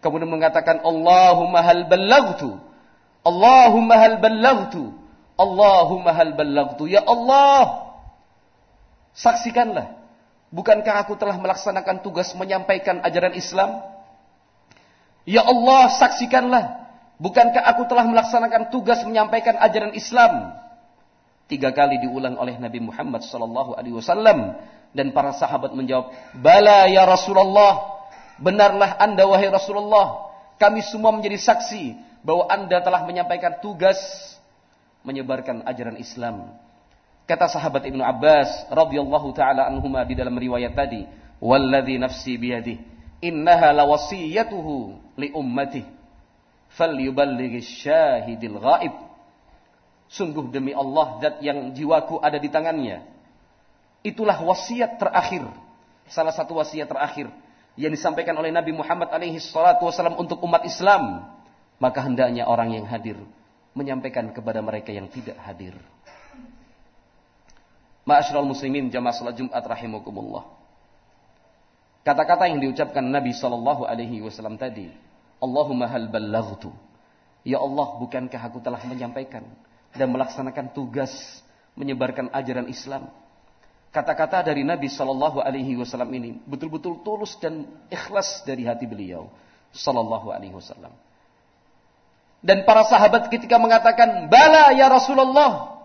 Kemudian 0.00 0.30
mengatakan 0.30 0.80
Allahumma 0.86 1.60
hal 1.60 1.90
ballaghtu. 1.90 2.56
Allahumma 3.26 3.94
hal 3.98 4.16
ballaghtu. 4.22 4.94
Allahumma 5.34 6.14
hal 6.14 6.32
ballaghtu. 6.38 6.86
Ya 6.86 7.02
Allah. 7.02 7.90
Saksikanlah. 9.12 9.98
Bukankah 10.50 11.06
aku 11.06 11.14
telah 11.18 11.38
melaksanakan 11.38 12.02
tugas 12.02 12.34
menyampaikan 12.34 13.02
ajaran 13.02 13.34
Islam? 13.34 13.82
Ya 15.28 15.46
Allah, 15.46 15.90
saksikanlah. 15.94 16.64
Bukankah 17.20 17.62
aku 17.70 17.84
telah 17.86 18.08
melaksanakan 18.08 18.72
tugas 18.72 19.04
menyampaikan 19.04 19.60
ajaran 19.60 19.92
Islam? 19.92 20.56
Tiga 21.50 21.74
kali 21.74 21.98
diulang 21.98 22.38
oleh 22.38 22.54
Nabi 22.62 22.78
Muhammad 22.78 23.26
sallallahu 23.26 23.74
alaihi 23.74 23.98
wasallam 23.98 24.54
dan 24.94 25.10
para 25.10 25.34
sahabat 25.34 25.74
menjawab, 25.74 26.14
"Bala 26.38 26.86
ya 26.86 27.02
Rasulullah." 27.02 27.98
Benarlah 28.38 28.96
Anda 28.96 29.26
wahai 29.26 29.50
Rasulullah. 29.50 30.32
Kami 30.56 30.80
semua 30.80 31.10
menjadi 31.12 31.36
saksi 31.36 31.98
bahwa 32.22 32.48
Anda 32.48 32.80
telah 32.80 33.04
menyampaikan 33.04 33.58
tugas 33.60 33.98
menyebarkan 35.04 35.66
ajaran 35.66 35.98
Islam. 35.98 36.54
Kata 37.28 37.50
sahabat 37.50 37.84
Ibnu 37.84 38.00
Abbas 38.00 38.70
radhiyallahu 38.72 39.34
taala 39.36 39.68
anhuma 39.68 40.06
di 40.08 40.16
dalam 40.16 40.32
riwayat 40.38 40.72
tadi, 40.72 41.04
"Walladzi 41.42 42.00
nafsi 42.00 42.38
biyadihi 42.40 42.90
innaha 43.20 43.72
lawasiyatuhu 43.72 44.96
li 45.20 45.28
ummati 45.36 45.84
falyuballighi 46.76 47.60
syahidil 47.60 48.56
ghaib 48.56 48.92
sungguh 50.10 50.50
demi 50.50 50.74
Allah 50.74 51.22
zat 51.22 51.34
yang 51.40 51.70
jiwaku 51.70 52.18
ada 52.18 52.36
di 52.36 52.50
tangannya 52.50 53.06
itulah 54.02 54.36
wasiat 54.42 54.98
terakhir 54.98 55.46
salah 56.10 56.34
satu 56.34 56.58
wasiat 56.58 56.90
terakhir 56.90 57.30
yang 57.78 57.94
disampaikan 57.94 58.34
oleh 58.34 58.50
Nabi 58.50 58.74
Muhammad 58.74 59.14
alaihi 59.14 59.38
salatu 59.38 59.86
wasallam 59.86 60.18
untuk 60.18 60.42
umat 60.42 60.66
Islam 60.66 61.30
maka 61.78 62.02
hendaknya 62.02 62.44
orang 62.44 62.74
yang 62.74 62.84
hadir 62.90 63.16
menyampaikan 63.72 64.34
kepada 64.34 64.58
mereka 64.58 64.90
yang 64.90 65.06
tidak 65.06 65.38
hadir 65.38 65.78
Ma'asyiral 68.10 68.48
muslimin 68.48 68.88
jamaah 68.90 69.14
salat 69.14 69.38
Jumat 69.38 69.62
rahimakumullah. 69.62 70.42
Kata-kata 72.02 72.50
yang 72.50 72.58
diucapkan 72.58 73.06
Nabi 73.06 73.36
sallallahu 73.36 73.86
alaihi 73.86 74.18
wasallam 74.24 74.56
tadi, 74.56 74.90
Allahumma 75.38 75.86
hal 75.86 76.08
ballaghtu. 76.10 76.72
Ya 77.44 77.60
Allah, 77.60 78.00
bukankah 78.00 78.40
aku 78.40 78.58
telah 78.64 78.80
menyampaikan 78.82 79.46
dan 79.94 80.10
melaksanakan 80.10 80.70
tugas 80.74 81.12
menyebarkan 81.74 82.30
ajaran 82.30 82.66
Islam? 82.70 83.10
Kata-kata 83.90 84.46
dari 84.46 84.62
Nabi 84.62 84.86
sallallahu 84.86 85.42
alaihi 85.42 85.74
wasallam 85.74 86.14
ini 86.14 86.38
betul-betul 86.46 87.02
tulus 87.02 87.34
dan 87.42 87.66
ikhlas 87.90 88.46
dari 88.46 88.62
hati 88.62 88.86
beliau 88.86 89.26
sallallahu 89.74 90.30
alaihi 90.30 90.54
wasallam. 90.54 90.94
Dan 92.40 92.62
para 92.64 92.86
sahabat 92.86 93.28
ketika 93.28 93.58
mengatakan, 93.58 94.30
"Bala 94.30 94.72
ya 94.72 94.86
Rasulullah." 94.86 95.82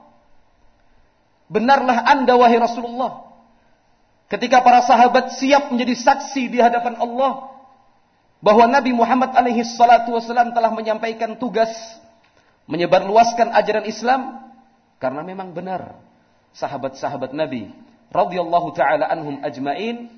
Benarlah 1.45 2.05
Anda 2.09 2.33
wahai 2.37 2.57
Rasulullah. 2.57 3.25
Ketika 4.25 4.65
para 4.65 4.81
sahabat 4.81 5.37
siap 5.37 5.69
menjadi 5.69 5.93
saksi 5.93 6.49
di 6.49 6.57
hadapan 6.57 6.97
Allah 6.97 7.53
bahwa 8.41 8.65
Nabi 8.65 8.93
Muhammad 8.93 9.37
alaihi 9.37 9.61
salatu 9.61 10.17
wasallam 10.17 10.53
telah 10.53 10.73
menyampaikan 10.73 11.37
tugas 11.37 11.69
menyebarluaskan 12.65 13.53
ajaran 13.53 13.85
Islam 13.85 14.51
karena 14.97 15.21
memang 15.21 15.53
benar 15.53 15.97
sahabat-sahabat 16.55 17.35
Nabi 17.35 17.69
radhiyallahu 18.09 18.73
taala 18.73 19.09
anhum 19.11 19.41
ajmain 19.43 20.09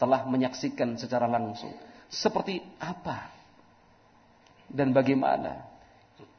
telah 0.00 0.24
menyaksikan 0.26 0.96
secara 0.96 1.28
langsung 1.28 1.72
seperti 2.08 2.62
apa 2.80 3.28
dan 4.70 4.94
bagaimana 4.94 5.64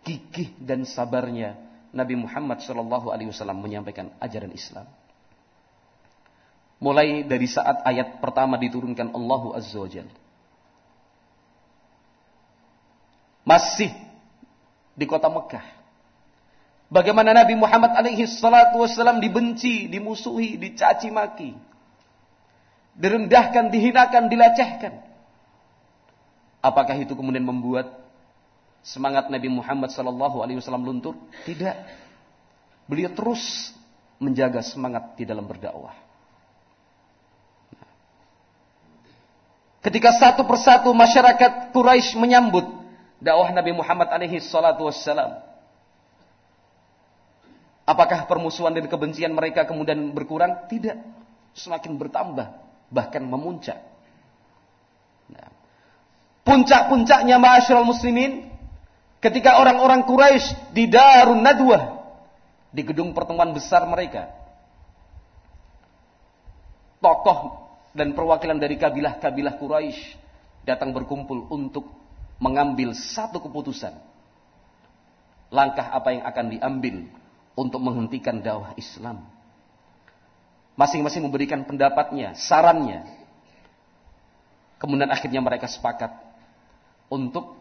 gigih 0.05 0.53
dan 0.61 0.85
sabarnya 0.85 1.57
Nabi 1.95 2.19
Muhammad 2.19 2.59
Shallallahu 2.59 3.09
Alaihi 3.09 3.31
Wasallam 3.31 3.63
menyampaikan 3.63 4.11
ajaran 4.19 4.51
Islam. 4.51 4.85
Mulai 6.83 7.23
dari 7.23 7.47
saat 7.47 7.81
ayat 7.87 8.19
pertama 8.19 8.59
diturunkan 8.59 9.15
Allahu 9.15 9.55
Azza 9.55 9.79
wa 9.79 9.87
Jal. 9.87 10.05
Masih 13.47 13.89
di 14.95 15.05
kota 15.05 15.27
Mekah. 15.27 15.63
Bagaimana 16.87 17.35
Nabi 17.35 17.59
Muhammad 17.59 17.91
alaihi 17.97 18.23
salatu 18.25 18.79
wasallam 18.79 19.19
dibenci, 19.19 19.91
dimusuhi, 19.91 20.55
dicaci 20.55 21.11
maki. 21.11 21.51
Direndahkan, 22.95 23.67
dihinakan, 23.67 24.31
dilecehkan. 24.31 25.03
Apakah 26.63 26.95
itu 26.95 27.11
kemudian 27.11 27.43
membuat 27.43 27.91
semangat 28.79 29.27
Nabi 29.27 29.51
Muhammad 29.51 29.91
sallallahu 29.91 30.39
alaihi 30.39 30.63
wasallam 30.63 30.87
luntur? 30.87 31.19
Tidak. 31.43 31.75
Beliau 32.87 33.11
terus 33.11 33.75
menjaga 34.21 34.63
semangat 34.63 35.19
di 35.19 35.27
dalam 35.27 35.43
berdakwah. 35.43 35.93
Ketika 39.83 40.17
satu 40.17 40.47
persatu 40.49 40.89
masyarakat 40.95 41.69
Quraisy 41.69 42.17
menyambut 42.17 42.65
dakwah 43.25 43.49
Nabi 43.49 43.73
Muhammad 43.73 44.13
alaihi 44.13 44.37
salatu 44.37 44.85
wassalam. 44.85 45.41
Apakah 47.85 48.29
permusuhan 48.29 48.73
dan 48.77 48.85
kebencian 48.85 49.33
mereka 49.33 49.65
kemudian 49.65 50.13
berkurang? 50.13 50.69
Tidak. 50.69 50.97
Semakin 51.57 51.97
bertambah, 51.97 52.47
bahkan 52.93 53.25
memuncak. 53.25 53.81
Nah. 55.33 55.49
Puncak-puncaknya 56.45 57.41
ma'asyiral 57.41 57.85
muslimin 57.85 58.55
Ketika 59.25 59.57
orang-orang 59.57 60.05
Quraisy 60.05 60.69
di 60.69 60.85
Darun 60.85 61.41
Nadwah 61.41 61.97
di 62.69 62.85
gedung 62.85 63.09
pertemuan 63.09 63.57
besar 63.57 63.81
mereka. 63.89 64.29
Tokoh 67.01 67.65
dan 67.97 68.13
perwakilan 68.13 68.61
dari 68.61 68.77
kabilah-kabilah 68.77 69.57
Quraisy 69.57 69.97
datang 70.61 70.93
berkumpul 70.93 71.49
untuk 71.49 72.04
mengambil 72.41 72.91
satu 72.95 73.39
keputusan. 73.39 73.95
Langkah 75.53 75.87
apa 75.93 76.09
yang 76.11 76.23
akan 76.25 76.45
diambil 76.51 76.95
untuk 77.55 77.79
menghentikan 77.79 78.43
dakwah 78.43 78.75
Islam. 78.75 79.23
Masing-masing 80.75 81.23
memberikan 81.23 81.63
pendapatnya, 81.63 82.35
sarannya. 82.35 83.07
Kemudian 84.75 85.07
akhirnya 85.07 85.39
mereka 85.39 85.71
sepakat 85.71 86.11
untuk 87.07 87.55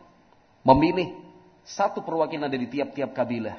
memilih 0.67 1.15
satu 1.63 2.03
perwakilan 2.03 2.51
dari 2.51 2.67
tiap-tiap 2.67 3.15
kabilah 3.15 3.57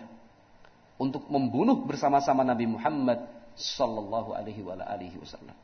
untuk 0.99 1.27
membunuh 1.31 1.87
bersama-sama 1.87 2.43
Nabi 2.43 2.67
Muhammad 2.67 3.23
sallallahu 3.55 4.35
alaihi 4.35 4.61
wasallam. 5.15 5.55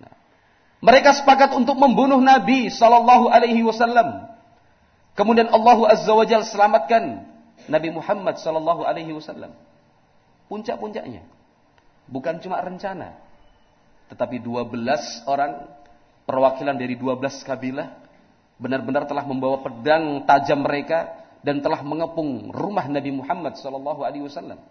Nah, 0.00 0.14
mereka 0.78 1.10
sepakat 1.10 1.50
untuk 1.58 1.74
membunuh 1.74 2.22
Nabi 2.22 2.70
sallallahu 2.70 3.26
alaihi 3.26 3.66
wasallam. 3.66 4.30
Kemudian 5.18 5.50
Allah 5.50 5.78
Azza 5.90 6.14
wa 6.14 6.22
Jalla 6.22 6.46
selamatkan 6.46 7.26
Nabi 7.66 7.90
Muhammad 7.90 8.38
sallallahu 8.38 8.86
alaihi 8.86 9.10
wasallam. 9.10 9.50
Puncak-puncaknya 10.46 11.26
bukan 12.06 12.38
cuma 12.38 12.62
rencana, 12.62 13.18
tetapi 14.08 14.38
12 14.38 15.26
orang 15.26 15.66
perwakilan 16.24 16.78
dari 16.78 16.94
12 16.94 17.20
kabilah 17.42 17.98
benar-benar 18.62 19.04
telah 19.10 19.26
membawa 19.26 19.60
pedang 19.60 20.22
tajam 20.24 20.62
mereka 20.62 21.10
dan 21.42 21.58
telah 21.58 21.82
mengepung 21.82 22.54
rumah 22.54 22.86
Nabi 22.86 23.10
Muhammad 23.18 23.58
sallallahu 23.58 24.06
alaihi 24.06 24.30
wasallam. 24.30 24.62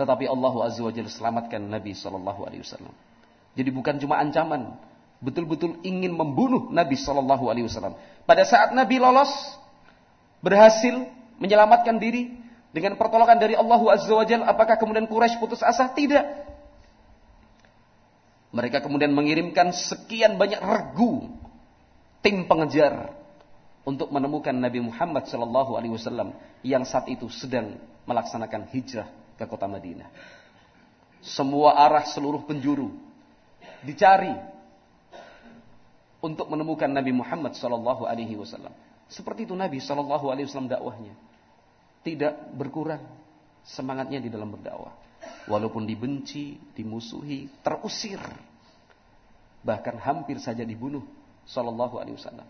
Tetapi 0.00 0.24
Allah 0.24 0.54
Azza 0.64 0.80
wa 0.80 0.92
Jalla 0.92 1.12
selamatkan 1.12 1.60
Nabi 1.60 1.92
sallallahu 1.92 2.48
alaihi 2.48 2.64
wasallam. 2.64 3.09
Jadi 3.58 3.70
bukan 3.74 3.98
cuma 3.98 4.22
ancaman, 4.22 4.78
betul-betul 5.20 5.82
ingin 5.82 6.14
membunuh 6.14 6.70
Nabi 6.70 6.96
sallallahu 6.96 7.50
alaihi 7.50 7.66
wasallam. 7.66 7.98
Pada 8.24 8.46
saat 8.46 8.72
Nabi 8.72 9.02
lolos 9.02 9.30
berhasil 10.40 11.06
menyelamatkan 11.42 11.98
diri 11.98 12.36
dengan 12.70 12.94
pertolongan 12.94 13.36
dari 13.36 13.58
Allah 13.58 13.80
Azza 13.90 14.14
wa 14.14 14.24
Jalla, 14.24 14.46
apakah 14.48 14.78
kemudian 14.78 15.10
Quraisy 15.10 15.42
putus 15.42 15.60
asa? 15.60 15.90
Tidak. 15.90 16.50
Mereka 18.50 18.82
kemudian 18.82 19.14
mengirimkan 19.14 19.70
sekian 19.70 20.34
banyak 20.34 20.58
regu 20.58 21.30
tim 22.18 22.50
pengejar 22.50 23.14
untuk 23.86 24.10
menemukan 24.10 24.52
Nabi 24.52 24.82
Muhammad 24.82 25.26
Shallallahu 25.30 25.78
Alaihi 25.78 25.94
Wasallam 25.94 26.34
yang 26.66 26.82
saat 26.82 27.06
itu 27.06 27.30
sedang 27.30 27.78
melaksanakan 28.04 28.68
hijrah 28.74 29.08
ke 29.38 29.44
kota 29.46 29.70
Madinah. 29.70 30.10
Semua 31.22 31.78
arah 31.78 32.04
seluruh 32.04 32.42
penjuru 32.42 32.90
dicari 33.84 34.32
untuk 36.20 36.52
menemukan 36.52 36.88
Nabi 36.88 37.12
Muhammad 37.16 37.56
Shallallahu 37.56 38.04
Alaihi 38.04 38.36
Wasallam. 38.36 38.72
Seperti 39.08 39.48
itu 39.48 39.56
Nabi 39.56 39.80
Shallallahu 39.80 40.28
Alaihi 40.28 40.46
Wasallam 40.46 40.70
dakwahnya 40.70 41.14
tidak 42.04 42.36
berkurang 42.56 43.02
semangatnya 43.64 44.20
di 44.20 44.28
dalam 44.32 44.52
berdakwah. 44.52 44.92
Walaupun 45.48 45.84
dibenci, 45.84 46.56
dimusuhi, 46.72 47.48
terusir, 47.60 48.20
bahkan 49.60 49.96
hampir 50.00 50.40
saja 50.40 50.64
dibunuh 50.64 51.04
Sallallahu 51.48 52.00
Alaihi 52.00 52.16
Wasallam. 52.16 52.48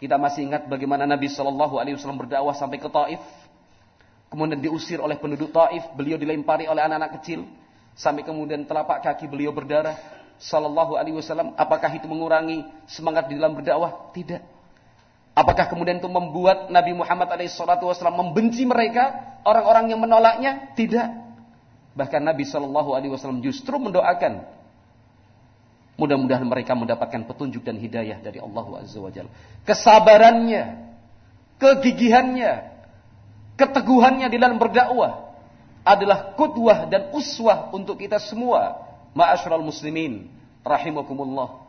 Kita 0.00 0.16
masih 0.16 0.48
ingat 0.48 0.64
bagaimana 0.66 1.04
Nabi 1.04 1.28
Sallallahu 1.28 1.76
Alaihi 1.76 1.98
Wasallam 1.98 2.20
berdakwah 2.26 2.54
sampai 2.56 2.78
ke 2.80 2.88
Taif, 2.88 3.22
kemudian 4.30 4.58
diusir 4.58 4.98
oleh 5.02 5.18
penduduk 5.18 5.50
Taif, 5.54 5.86
beliau 5.94 6.16
dilempari 6.16 6.66
oleh 6.70 6.82
anak-anak 6.82 7.20
kecil, 7.20 7.44
sampai 7.94 8.22
kemudian 8.24 8.64
telapak 8.64 9.02
kaki 9.04 9.28
beliau 9.28 9.52
berdarah. 9.52 10.19
Sallallahu 10.40 10.96
Alaihi 10.96 11.20
Wasallam, 11.20 11.52
apakah 11.52 11.92
itu 11.92 12.08
mengurangi 12.08 12.64
semangat 12.88 13.28
di 13.28 13.36
dalam 13.36 13.52
berdakwah? 13.52 14.08
Tidak. 14.16 14.40
Apakah 15.36 15.68
kemudian 15.68 16.00
itu 16.00 16.08
membuat 16.08 16.72
Nabi 16.72 16.96
Muhammad 16.96 17.28
SAW 17.46 17.92
membenci 18.08 18.64
mereka, 18.64 19.36
orang-orang 19.44 19.92
yang 19.92 20.00
menolaknya? 20.00 20.72
Tidak. 20.72 21.08
Bahkan 21.92 22.24
Nabi 22.24 22.48
Shallallahu 22.48 22.96
Alaihi 22.96 23.12
Wasallam 23.12 23.44
justru 23.44 23.76
mendoakan 23.76 24.60
Mudah-mudahan 26.00 26.48
mereka 26.48 26.72
mendapatkan 26.72 27.28
petunjuk 27.28 27.60
dan 27.60 27.76
hidayah 27.76 28.24
dari 28.24 28.40
Allah 28.40 28.64
Azza 28.80 28.96
wa. 28.96 29.12
Kesabarannya, 29.68 30.96
kegigihannya, 31.60 32.52
keteguhannya 33.60 34.32
di 34.32 34.40
dalam 34.40 34.56
berdakwah 34.56 35.36
adalah 35.84 36.32
kudwah 36.40 36.88
dan 36.88 37.12
uswah 37.12 37.68
untuk 37.76 38.00
kita 38.00 38.16
semua. 38.16 38.89
Ma'asyiral 39.14 39.64
muslimin 39.64 40.30
rahimakumullah. 40.62 41.66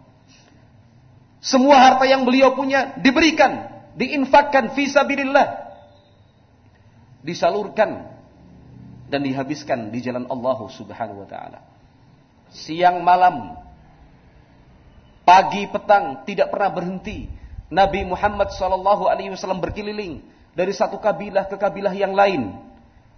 Semua 1.42 1.78
harta 1.82 2.06
yang 2.06 2.22
beliau 2.22 2.54
punya 2.54 2.94
diberikan, 3.02 3.66
diinfakkan 3.98 4.78
fisabilillah. 4.78 5.74
Disalurkan 7.26 8.10
dan 9.10 9.22
dihabiskan 9.26 9.90
di 9.90 10.02
jalan 10.02 10.30
Allah 10.30 10.58
Subhanahu 10.70 11.26
wa 11.26 11.30
taala. 11.30 11.60
Siang 12.54 13.02
malam 13.02 13.58
Pagi 15.22 15.70
petang 15.70 16.26
tidak 16.26 16.50
pernah 16.50 16.74
berhenti. 16.74 17.30
Nabi 17.72 18.04
Muhammad 18.04 18.52
sallallahu 18.52 19.08
alaihi 19.08 19.32
wasallam 19.32 19.64
berkeliling 19.64 20.20
dari 20.52 20.76
satu 20.76 21.00
kabilah 21.00 21.48
ke 21.48 21.56
kabilah 21.56 21.94
yang 21.96 22.12
lain. 22.12 22.52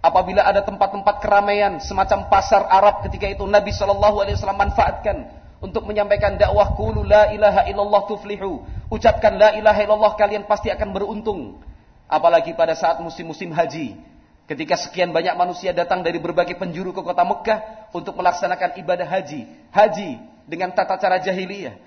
Apabila 0.04 0.44
ada 0.44 0.60
tempat-tempat 0.60 1.24
keramaian 1.24 1.80
semacam 1.80 2.28
pasar 2.28 2.68
Arab 2.68 3.00
ketika 3.08 3.24
itu 3.24 3.48
Nabi 3.48 3.72
Shallallahu 3.72 4.20
Alaihi 4.20 4.36
Wasallam 4.36 4.60
manfaatkan 4.60 5.32
untuk 5.64 5.88
menyampaikan 5.88 6.36
dakwah 6.36 6.76
kulu 6.76 7.00
la 7.08 7.32
ilaha 7.32 7.64
illallah 7.64 8.04
tuflihu. 8.04 8.60
Ucapkan 8.92 9.40
la 9.40 9.56
ilaha 9.56 9.80
illallah 9.80 10.12
kalian 10.20 10.44
pasti 10.44 10.68
akan 10.68 10.92
beruntung. 10.92 11.56
Apalagi 12.04 12.52
pada 12.52 12.76
saat 12.76 13.00
musim-musim 13.00 13.48
haji. 13.48 13.96
Ketika 14.44 14.76
sekian 14.76 15.08
banyak 15.08 15.32
manusia 15.40 15.72
datang 15.72 16.04
dari 16.04 16.20
berbagai 16.20 16.60
penjuru 16.60 16.92
ke 16.92 17.00
kota 17.00 17.24
Mekah 17.24 17.88
untuk 17.96 18.12
melaksanakan 18.20 18.76
ibadah 18.76 19.08
haji. 19.08 19.48
Haji 19.72 20.20
dengan 20.44 20.76
tata 20.76 21.00
cara 21.00 21.16
jahiliyah. 21.16 21.80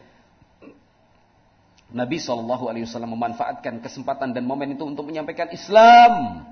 Nabi 1.93 2.17
Shallallahu 2.17 2.65
Alaihi 2.65 2.89
Wasallam 2.89 3.13
memanfaatkan 3.13 3.77
kesempatan 3.77 4.33
dan 4.33 4.41
momen 4.41 4.73
itu 4.73 4.89
untuk 4.89 5.05
menyampaikan 5.05 5.53
Islam. 5.53 6.49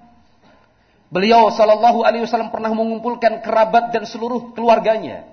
Beliau 1.14 1.54
Shallallahu 1.54 2.02
Alaihi 2.02 2.26
Wasallam 2.26 2.50
pernah 2.50 2.74
mengumpulkan 2.74 3.46
kerabat 3.46 3.94
dan 3.94 4.04
seluruh 4.10 4.52
keluarganya. 4.58 5.28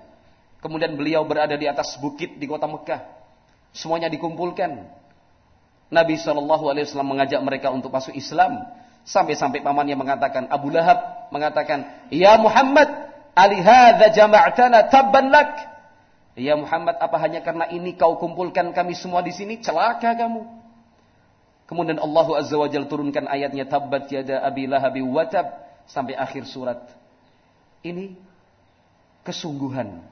Kemudian 0.61 0.95
beliau 0.95 1.27
berada 1.27 1.57
di 1.59 1.67
atas 1.67 1.99
bukit 1.99 2.39
di 2.39 2.47
kota 2.47 2.69
Mekah. 2.69 3.03
Semuanya 3.73 4.13
dikumpulkan. 4.13 4.85
Nabi 5.93 6.15
Shallallahu 6.21 6.71
Alaihi 6.71 6.89
Wasallam 6.89 7.11
mengajak 7.17 7.41
mereka 7.41 7.69
untuk 7.73 7.93
masuk 7.93 8.13
Islam. 8.15 8.63
Sampai-sampai 9.03 9.67
pamannya 9.67 9.99
mengatakan, 9.99 10.47
Abu 10.47 10.71
Lahab 10.71 11.29
mengatakan, 11.35 12.07
Ya 12.15 12.39
Muhammad, 12.39 12.87
alihada 13.35 14.13
jama'tana 14.15 14.87
tabban 14.87 15.35
lak. 15.35 15.51
Ya 16.39 16.55
Muhammad, 16.55 16.97
apa 16.97 17.17
hanya 17.21 17.43
karena 17.43 17.67
ini 17.69 17.99
kau 17.99 18.17
kumpulkan 18.17 18.71
kami 18.71 18.95
semua 18.95 19.21
di 19.21 19.35
sini? 19.35 19.59
Celaka 19.59 20.15
kamu. 20.15 20.62
Kemudian 21.73 21.97
Allah 22.05 22.29
Azza 22.37 22.53
wa 22.61 22.69
Jalla 22.69 22.85
turunkan 22.85 23.25
ayatnya 23.25 23.65
tabbat 23.65 24.13
yada 24.13 24.45
abi 24.45 24.69
lahabi 24.69 25.01
watab 25.01 25.57
sampai 25.89 26.13
akhir 26.13 26.45
surat. 26.45 26.85
Ini 27.81 28.13
kesungguhan 29.25 30.05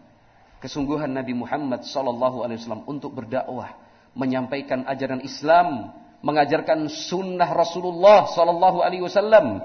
kesungguhan 0.65 1.13
Nabi 1.13 1.37
Muhammad 1.37 1.85
sallallahu 1.85 2.41
alaihi 2.49 2.65
wasallam 2.65 2.89
untuk 2.89 3.13
berdakwah, 3.13 3.77
menyampaikan 4.17 4.89
ajaran 4.89 5.21
Islam 5.21 5.93
mengajarkan 6.21 6.89
sunnah 6.89 7.49
Rasulullah 7.49 8.29
Sallallahu 8.29 8.85
Alaihi 8.85 9.05
Wasallam 9.05 9.65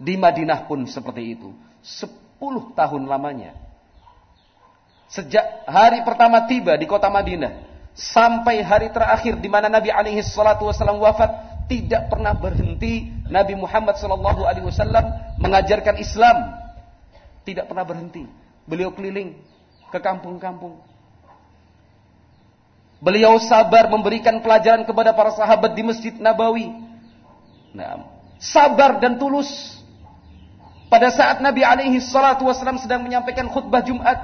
di 0.00 0.16
Madinah 0.16 0.64
pun 0.64 0.84
seperti 0.88 1.36
itu. 1.36 1.52
Sepuluh 1.84 2.72
tahun 2.72 3.04
lamanya. 3.04 3.52
Sejak 5.12 5.68
hari 5.68 6.02
pertama 6.02 6.44
tiba 6.50 6.74
di 6.74 6.88
kota 6.88 7.06
Madinah 7.12 7.65
sampai 7.96 8.60
hari 8.60 8.92
terakhir 8.92 9.40
di 9.40 9.48
mana 9.48 9.72
Nabi 9.72 9.88
alaihi 9.88 10.20
salatu 10.20 10.68
wasallam 10.68 11.00
wafat 11.00 11.32
tidak 11.66 12.12
pernah 12.12 12.36
berhenti 12.36 13.10
Nabi 13.26 13.58
Muhammad 13.58 13.98
sallallahu 13.98 14.46
alaihi 14.46 14.68
wasallam 14.68 15.08
mengajarkan 15.40 15.96
Islam. 15.98 16.36
Tidak 17.42 17.66
pernah 17.66 17.82
berhenti. 17.82 18.28
Beliau 18.68 18.90
keliling 18.92 19.38
ke 19.90 19.98
kampung-kampung 20.02 20.82
Beliau 22.96 23.36
sabar 23.36 23.92
memberikan 23.92 24.40
pelajaran 24.40 24.88
kepada 24.88 25.12
para 25.12 25.28
sahabat 25.36 25.76
di 25.76 25.82
Masjid 25.84 26.16
Nabawi. 26.16 26.72
Nah, 27.76 28.08
sabar 28.40 28.96
dan 28.96 29.20
tulus. 29.20 29.76
Pada 30.88 31.12
saat 31.12 31.44
Nabi 31.44 31.60
alaihi 31.60 32.00
salatu 32.00 32.48
wasallam 32.48 32.80
sedang 32.80 33.04
menyampaikan 33.04 33.52
khutbah 33.52 33.84
Jumat. 33.84 34.16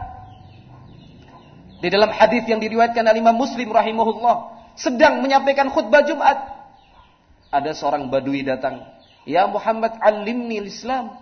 Di 1.82 1.90
dalam 1.90 2.14
hadis 2.14 2.46
yang 2.46 2.62
diriwayatkan 2.62 3.02
oleh 3.02 3.18
Imam 3.18 3.34
Muslim 3.34 3.66
rahimahullah, 3.74 4.36
sedang 4.78 5.18
menyampaikan 5.18 5.66
khutbah 5.66 6.06
Jumat. 6.06 6.38
Ada 7.50 7.74
seorang 7.74 8.06
badui 8.06 8.46
datang, 8.46 8.86
"Ya 9.26 9.50
Muhammad, 9.50 9.98
alimni 9.98 10.62
Islam." 10.62 11.18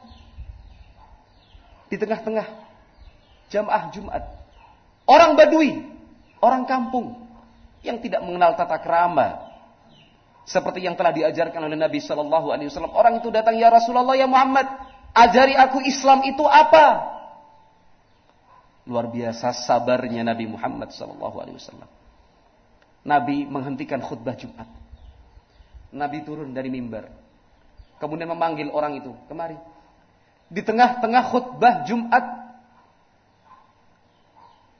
Di 1.89 1.97
tengah-tengah 1.97 2.45
jamaah 3.49 3.89
Jumat. 3.91 4.23
Orang 5.09 5.35
badui, 5.35 5.81
orang 6.45 6.69
kampung, 6.69 7.19
yang 7.81 7.97
tidak 7.99 8.21
mengenal 8.21 8.55
tata 8.55 8.77
kerama 8.79 9.51
seperti 10.45 10.85
yang 10.85 10.95
telah 10.95 11.15
diajarkan 11.15 11.67
oleh 11.67 11.79
Nabi 11.79 12.05
Shallallahu 12.05 12.53
Alaihi 12.53 12.69
Wasallam. 12.69 12.93
Orang 12.93 13.19
itu 13.19 13.33
datang 13.33 13.57
ya 13.57 13.73
Rasulullah 13.73 14.13
ya 14.13 14.29
Muhammad, 14.29 14.69
ajari 15.17 15.57
aku 15.57 15.81
Islam 15.89 16.21
itu 16.29 16.45
apa? 16.45 17.17
Luar 18.91 19.07
biasa 19.07 19.55
sabarnya 19.55 20.27
Nabi 20.27 20.51
Muhammad 20.51 20.91
Wasallam. 20.91 21.87
Nabi 23.07 23.47
menghentikan 23.47 24.03
khutbah 24.03 24.35
Jumat. 24.35 24.67
Nabi 25.95 26.27
turun 26.27 26.51
dari 26.51 26.75
mimbar. 26.75 27.07
Kemudian 28.03 28.27
memanggil 28.35 28.67
orang 28.75 28.99
itu, 28.99 29.15
kemari. 29.31 29.55
Di 30.51 30.67
tengah-tengah 30.67 31.23
khutbah 31.31 31.87
Jumat, 31.87 32.25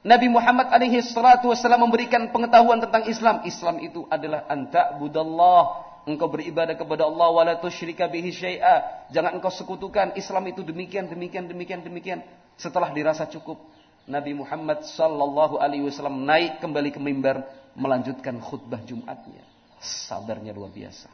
Nabi 0.01 0.27
Muhammad 0.33 0.73
alaihi 0.73 0.99
salatu 1.05 1.53
wasallam 1.53 1.85
memberikan 1.85 2.33
pengetahuan 2.33 2.81
tentang 2.81 3.05
Islam. 3.05 3.45
Islam 3.47 3.79
itu 3.79 4.03
adalah 4.11 4.43
anta 4.51 4.97
budallah. 4.99 5.87
Engkau 6.09 6.33
beribadah 6.33 6.73
kepada 6.73 7.05
Allah 7.05 7.29
wala 7.29 7.53
tusyrika 7.61 8.09
bihi 8.09 8.33
syai'a. 8.33 9.07
Jangan 9.13 9.37
engkau 9.37 9.53
sekutukan. 9.53 10.17
Islam 10.17 10.49
itu 10.49 10.65
demikian, 10.65 11.05
demikian, 11.05 11.45
demikian, 11.45 11.85
demikian. 11.85 12.19
Setelah 12.57 12.89
dirasa 12.89 13.29
cukup, 13.29 13.61
Nabi 14.09 14.33
Muhammad 14.33 14.85
sallallahu 14.85 15.61
alaihi 15.61 15.85
wasallam 15.85 16.25
naik 16.25 16.57
kembali 16.57 16.89
ke 16.89 16.99
mimbar 16.99 17.45
melanjutkan 17.77 18.41
khutbah 18.41 18.81
Jumatnya. 18.83 19.45
Sabarnya 19.81 20.53
luar 20.53 20.69
biasa. 20.69 21.09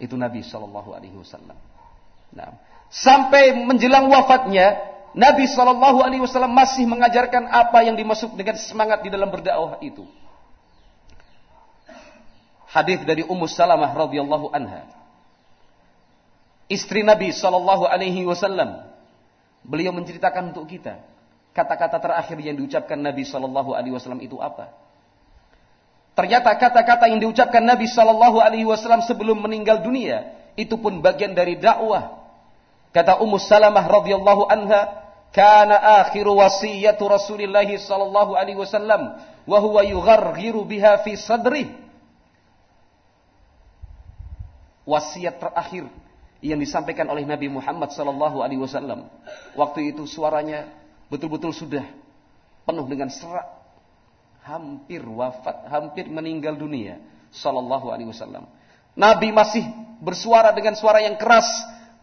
Itu 0.00 0.16
Nabi 0.16 0.44
sallallahu 0.44 0.92
alaihi 0.92 1.16
wasallam. 1.16 1.56
Nah, 2.32 2.56
sampai 2.88 3.52
menjelang 3.60 4.08
wafatnya, 4.08 4.92
Nabi 5.12 5.44
Shallallahu 5.44 6.00
Alaihi 6.00 6.24
Wasallam 6.24 6.56
masih 6.56 6.88
mengajarkan 6.88 7.44
apa 7.44 7.84
yang 7.84 7.92
dimaksud 7.92 8.32
dengan 8.32 8.56
semangat 8.56 9.04
di 9.04 9.12
dalam 9.12 9.28
berdakwah 9.28 9.76
itu. 9.84 10.08
Hadis 12.72 13.04
dari 13.04 13.20
Ummu 13.20 13.44
Salamah 13.44 13.92
radhiyallahu 13.92 14.48
anha. 14.56 14.88
Istri 16.72 17.04
Nabi 17.04 17.28
Shallallahu 17.36 17.84
Alaihi 17.84 18.24
Wasallam. 18.24 18.88
Beliau 19.60 19.92
menceritakan 19.92 20.56
untuk 20.56 20.72
kita 20.72 21.11
kata-kata 21.52 22.00
terakhir 22.00 22.36
yang 22.40 22.56
diucapkan 22.58 22.98
Nabi 22.98 23.24
Shallallahu 23.28 23.76
Alaihi 23.76 23.94
Wasallam 23.94 24.20
itu 24.20 24.40
apa? 24.40 24.72
Ternyata 26.12 26.52
kata-kata 26.56 27.08
yang 27.08 27.20
diucapkan 27.20 27.64
Nabi 27.64 27.88
Shallallahu 27.88 28.40
Alaihi 28.40 28.68
Wasallam 28.68 29.00
sebelum 29.04 29.40
meninggal 29.40 29.80
dunia 29.80 30.32
itu 30.56 30.76
pun 30.76 31.00
bagian 31.00 31.32
dari 31.32 31.56
dakwah. 31.56 32.20
Kata 32.92 33.24
Ummu 33.24 33.40
Salamah 33.40 33.88
radhiyallahu 33.88 34.52
anha, 34.52 35.02
kana 35.32 36.04
akhiru 36.04 36.36
wasiyatu 36.36 37.08
Rasulillah 37.08 37.64
sallallahu 37.64 38.36
alaihi 38.36 38.60
wasallam 38.60 39.16
wa 39.48 39.58
huwa 39.58 39.80
yugharghiru 39.80 40.60
biha 40.68 41.00
fi 41.00 41.16
sadri 41.16 41.72
wasiat 44.84 45.40
terakhir 45.40 45.88
yang 46.44 46.60
disampaikan 46.60 47.08
oleh 47.08 47.24
Nabi 47.24 47.48
Muhammad 47.48 47.96
sallallahu 47.96 48.44
alaihi 48.44 48.60
wasallam 48.60 49.08
waktu 49.56 49.96
itu 49.96 50.04
suaranya 50.04 50.68
betul-betul 51.12 51.52
sudah 51.52 51.84
penuh 52.64 52.86
dengan 52.88 53.12
serak 53.12 53.44
hampir 54.40 55.04
wafat 55.04 55.68
hampir 55.68 56.08
meninggal 56.08 56.56
dunia 56.56 56.96
sallallahu 57.28 57.92
alaihi 57.92 58.08
wasallam 58.08 58.48
Nabi 58.96 59.28
masih 59.28 59.68
bersuara 60.00 60.56
dengan 60.56 60.72
suara 60.72 61.04
yang 61.04 61.20
keras 61.20 61.46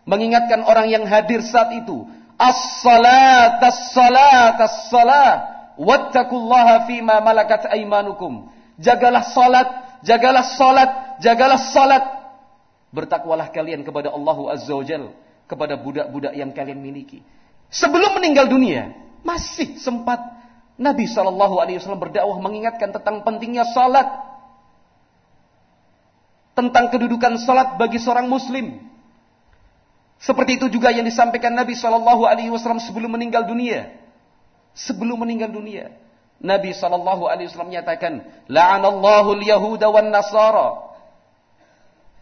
mengingatkan 0.06 0.62
orang 0.62 0.94
yang 0.94 1.04
hadir 1.10 1.42
saat 1.42 1.74
itu 1.74 2.06
As-salat, 2.40 3.60
as-salat, 3.60 4.56
as-salat. 4.56 5.40
Wattakullaha 5.76 6.88
fima 6.88 7.20
malakat 7.20 7.68
aimanukum. 7.68 8.48
Jagalah 8.80 9.28
salat, 9.36 9.68
jagalah 10.08 10.48
salat, 10.56 11.20
jagalah 11.20 11.60
salat. 11.60 12.04
Bertakwalah 12.96 13.52
kalian 13.52 13.84
kepada 13.84 14.08
Allah 14.08 14.56
Azza 14.56 14.72
wa 14.72 14.88
Jal. 14.88 15.12
Kepada 15.52 15.76
budak-budak 15.76 16.32
yang 16.32 16.56
kalian 16.56 16.80
miliki. 16.80 17.20
Sebelum 17.70 18.18
meninggal 18.18 18.50
dunia, 18.50 18.98
masih 19.22 19.78
sempat 19.78 20.18
Nabi 20.80 21.06
Shallallahu 21.06 21.62
Alaihi 21.62 21.78
Wasallam 21.78 22.02
berdakwah 22.02 22.42
mengingatkan 22.42 22.90
tentang 22.90 23.22
pentingnya 23.22 23.68
salat, 23.70 24.10
tentang 26.58 26.90
kedudukan 26.90 27.38
salat 27.38 27.78
bagi 27.78 28.02
seorang 28.02 28.26
Muslim. 28.26 28.80
Seperti 30.20 30.60
itu 30.60 30.68
juga 30.68 30.92
yang 30.92 31.08
disampaikan 31.08 31.56
Nabi 31.56 31.78
Shallallahu 31.78 32.26
Alaihi 32.26 32.52
Wasallam 32.52 32.82
sebelum 32.82 33.16
meninggal 33.16 33.48
dunia. 33.48 33.96
Sebelum 34.76 35.20
meninggal 35.22 35.54
dunia, 35.54 35.94
Nabi 36.42 36.74
Shallallahu 36.74 37.28
Alaihi 37.28 37.52
Wasallam 37.52 37.72
menyatakan, 37.72 38.24
"La'anallahu 38.50 39.40
al-Yahuda 39.40 39.92
wan 39.92 40.10
Nasara, 40.10 40.90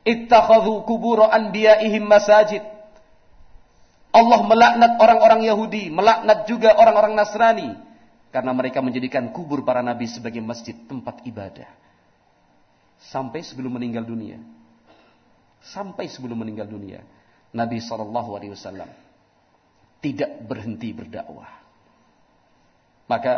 ittakhadhu 0.04 0.84
kubur 0.84 1.24
anbiya'ihim 1.24 2.06
masajid." 2.06 2.77
Allah 4.18 4.40
melaknat 4.50 4.92
orang-orang 4.98 5.46
Yahudi, 5.46 5.94
melaknat 5.94 6.50
juga 6.50 6.74
orang-orang 6.74 7.14
Nasrani 7.14 7.78
karena 8.34 8.52
mereka 8.58 8.82
menjadikan 8.82 9.30
kubur 9.30 9.62
para 9.62 9.86
nabi 9.86 10.10
sebagai 10.10 10.42
masjid 10.42 10.74
tempat 10.74 11.22
ibadah. 11.30 11.70
Sampai 12.98 13.46
sebelum 13.46 13.78
meninggal 13.78 14.02
dunia. 14.02 14.42
Sampai 15.62 16.10
sebelum 16.10 16.42
meninggal 16.42 16.66
dunia. 16.66 17.06
Nabi 17.54 17.78
Shallallahu 17.78 18.34
Alaihi 18.34 18.58
Wasallam 18.58 18.90
tidak 20.02 20.46
berhenti 20.46 20.94
berdakwah. 20.94 21.50
Maka, 23.08 23.34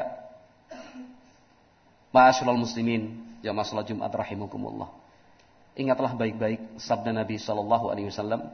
Ma'asyiral 2.09 2.57
muslimin, 2.57 3.21
jamaah 3.45 3.65
salat 3.67 3.85
Jumat 3.85 4.09
rahimakumullah. 4.09 4.89
Ingatlah 5.77 6.17
baik-baik 6.17 6.81
sabda 6.81 7.13
Nabi 7.13 7.37
Shallallahu 7.37 7.93
alaihi 7.93 8.09
wasallam 8.09 8.49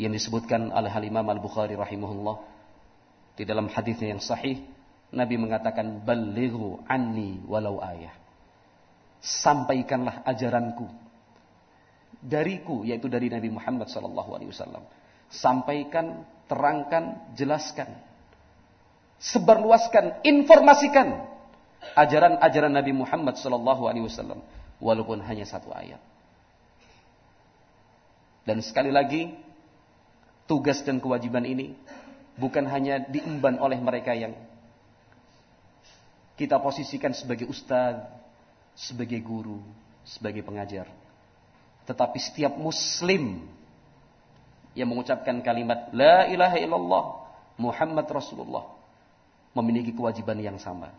yang 0.00 0.12
disebutkan 0.12 0.72
oleh 0.72 0.92
Al 0.92 1.04
Imam 1.04 1.26
Al 1.28 1.40
Bukhari 1.40 1.76
rahimahullah 1.76 2.36
di 3.36 3.44
dalam 3.44 3.68
hadisnya 3.68 4.16
yang 4.16 4.22
sahih 4.22 4.60
Nabi 5.12 5.36
mengatakan 5.36 6.00
balighu 6.00 6.80
anni 6.88 7.40
walau 7.44 7.80
ayah. 7.84 8.16
Sampaikanlah 9.22 10.24
ajaranku 10.24 10.88
dariku 12.22 12.86
yaitu 12.86 13.10
dari 13.10 13.26
Nabi 13.26 13.50
Muhammad 13.50 13.90
sallallahu 13.90 14.30
alaihi 14.38 14.50
wasallam. 14.54 14.86
Sampaikan, 15.28 16.22
terangkan, 16.46 17.34
jelaskan. 17.34 17.90
Sebarluaskan, 19.22 20.24
informasikan 20.26 21.28
ajaran-ajaran 21.94 22.72
Nabi 22.72 22.92
Muhammad 22.94 23.38
sallallahu 23.38 23.86
alaihi 23.86 24.06
wasallam 24.06 24.42
walaupun 24.78 25.22
hanya 25.22 25.46
satu 25.46 25.70
ayat. 25.70 26.00
Dan 28.42 28.58
sekali 28.58 28.90
lagi 28.90 29.30
tugas 30.52 30.84
dan 30.84 31.00
kewajiban 31.00 31.48
ini 31.48 31.72
bukan 32.36 32.68
hanya 32.68 33.00
diemban 33.08 33.56
oleh 33.56 33.80
mereka 33.80 34.12
yang 34.12 34.36
kita 36.36 36.60
posisikan 36.60 37.16
sebagai 37.16 37.48
ustaz, 37.48 38.04
sebagai 38.76 39.16
guru, 39.24 39.64
sebagai 40.04 40.44
pengajar. 40.44 40.92
Tetapi 41.88 42.18
setiap 42.20 42.52
muslim 42.60 43.48
yang 44.76 44.92
mengucapkan 44.92 45.40
kalimat 45.40 45.88
La 45.96 46.28
ilaha 46.28 46.60
illallah 46.60 47.04
Muhammad 47.56 48.04
Rasulullah 48.12 48.68
memiliki 49.56 49.96
kewajiban 49.96 50.36
yang 50.36 50.60
sama. 50.60 50.92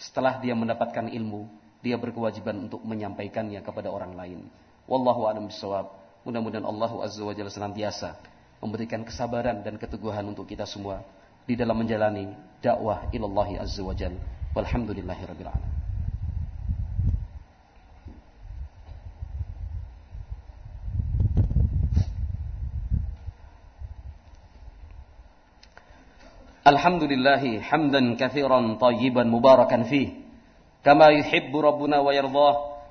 Setelah 0.00 0.40
dia 0.40 0.56
mendapatkan 0.56 1.12
ilmu, 1.12 1.44
dia 1.84 2.00
berkewajiban 2.00 2.56
untuk 2.56 2.80
menyampaikannya 2.88 3.60
kepada 3.60 3.92
orang 3.92 4.16
lain. 4.16 4.40
Wallahu 4.88 5.28
a'lam 5.28 5.52
bishawab. 5.52 5.92
Mudah-mudahan 6.24 6.64
Allah 6.64 6.92
Azza 7.04 7.20
wa 7.20 7.36
Jalla 7.36 7.52
senantiasa 7.52 8.37
memberikan 8.58 9.06
kesabaran 9.06 9.62
dan 9.62 9.78
keteguhan 9.78 10.26
untuk 10.26 10.50
kita 10.50 10.66
semua 10.66 11.02
di 11.46 11.54
dalam 11.54 11.78
menjalani 11.78 12.28
dakwah 12.60 13.08
ilallahi 13.14 13.56
azza 13.56 13.82
wa 13.86 13.94
jalla. 13.94 14.20
Walhamdulillahi 14.52 15.22
rabbil 15.24 15.48
alamin. 15.48 15.76
Alhamdulillah 26.68 27.40
hamdan 27.64 28.20
katsiran 28.20 28.76
tayyiban 28.76 29.32
mubarakan 29.32 29.88
fih 29.88 30.20
kama 30.84 31.16
yuhibbu 31.16 31.64
rabbuna 31.64 32.04
wa 32.04 32.12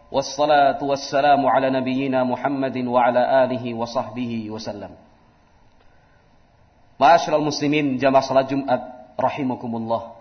wassalamu 0.10 1.46
ala 1.46 1.70
nabiyyina 1.70 2.26
Muhammadin 2.26 2.90
wa 2.90 3.06
ala 3.06 3.46
alihi 3.46 3.78
wa 3.78 3.86
sahbihi 3.86 4.50
wasallam 4.50 4.98
Ma'asyiral 6.98 7.46
muslimin 7.46 8.02
jamaah 8.02 8.26
salat 8.26 8.50
Jumat 8.50 9.14
rahimakumullah 9.18 10.18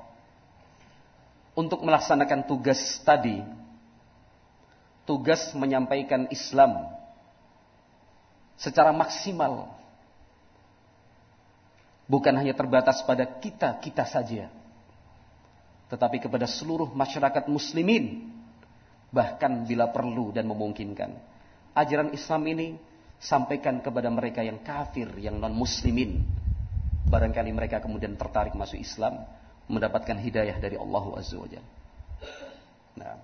untuk 1.57 1.81
melaksanakan 1.81 2.45
tugas 2.45 3.01
tadi 3.01 3.41
tugas 5.09 5.57
menyampaikan 5.57 6.29
Islam 6.29 6.93
secara 8.61 8.93
maksimal 8.93 9.73
bukan 12.11 12.35
hanya 12.39 12.55
terbatas 12.55 13.03
pada 13.03 13.27
kita-kita 13.27 14.07
saja, 14.07 14.49
tetapi 15.91 16.23
kepada 16.23 16.47
seluruh 16.47 16.91
masyarakat 16.95 17.51
muslimin, 17.51 18.31
bahkan 19.11 19.67
bila 19.67 19.91
perlu 19.91 20.31
dan 20.31 20.47
memungkinkan. 20.47 21.15
Ajaran 21.77 22.15
Islam 22.15 22.43
ini 22.47 22.69
sampaikan 23.21 23.83
kepada 23.83 24.09
mereka 24.09 24.41
yang 24.41 24.63
kafir, 24.63 25.11
yang 25.19 25.37
non-muslimin. 25.37 26.25
Barangkali 27.07 27.51
mereka 27.55 27.79
kemudian 27.79 28.19
tertarik 28.19 28.55
masuk 28.59 28.83
Islam, 28.83 29.23
mendapatkan 29.71 30.19
hidayah 30.19 30.59
dari 30.59 30.75
Allah 30.75 31.05
Azza 31.15 31.39
wa 31.39 31.49
Nah, 32.97 33.15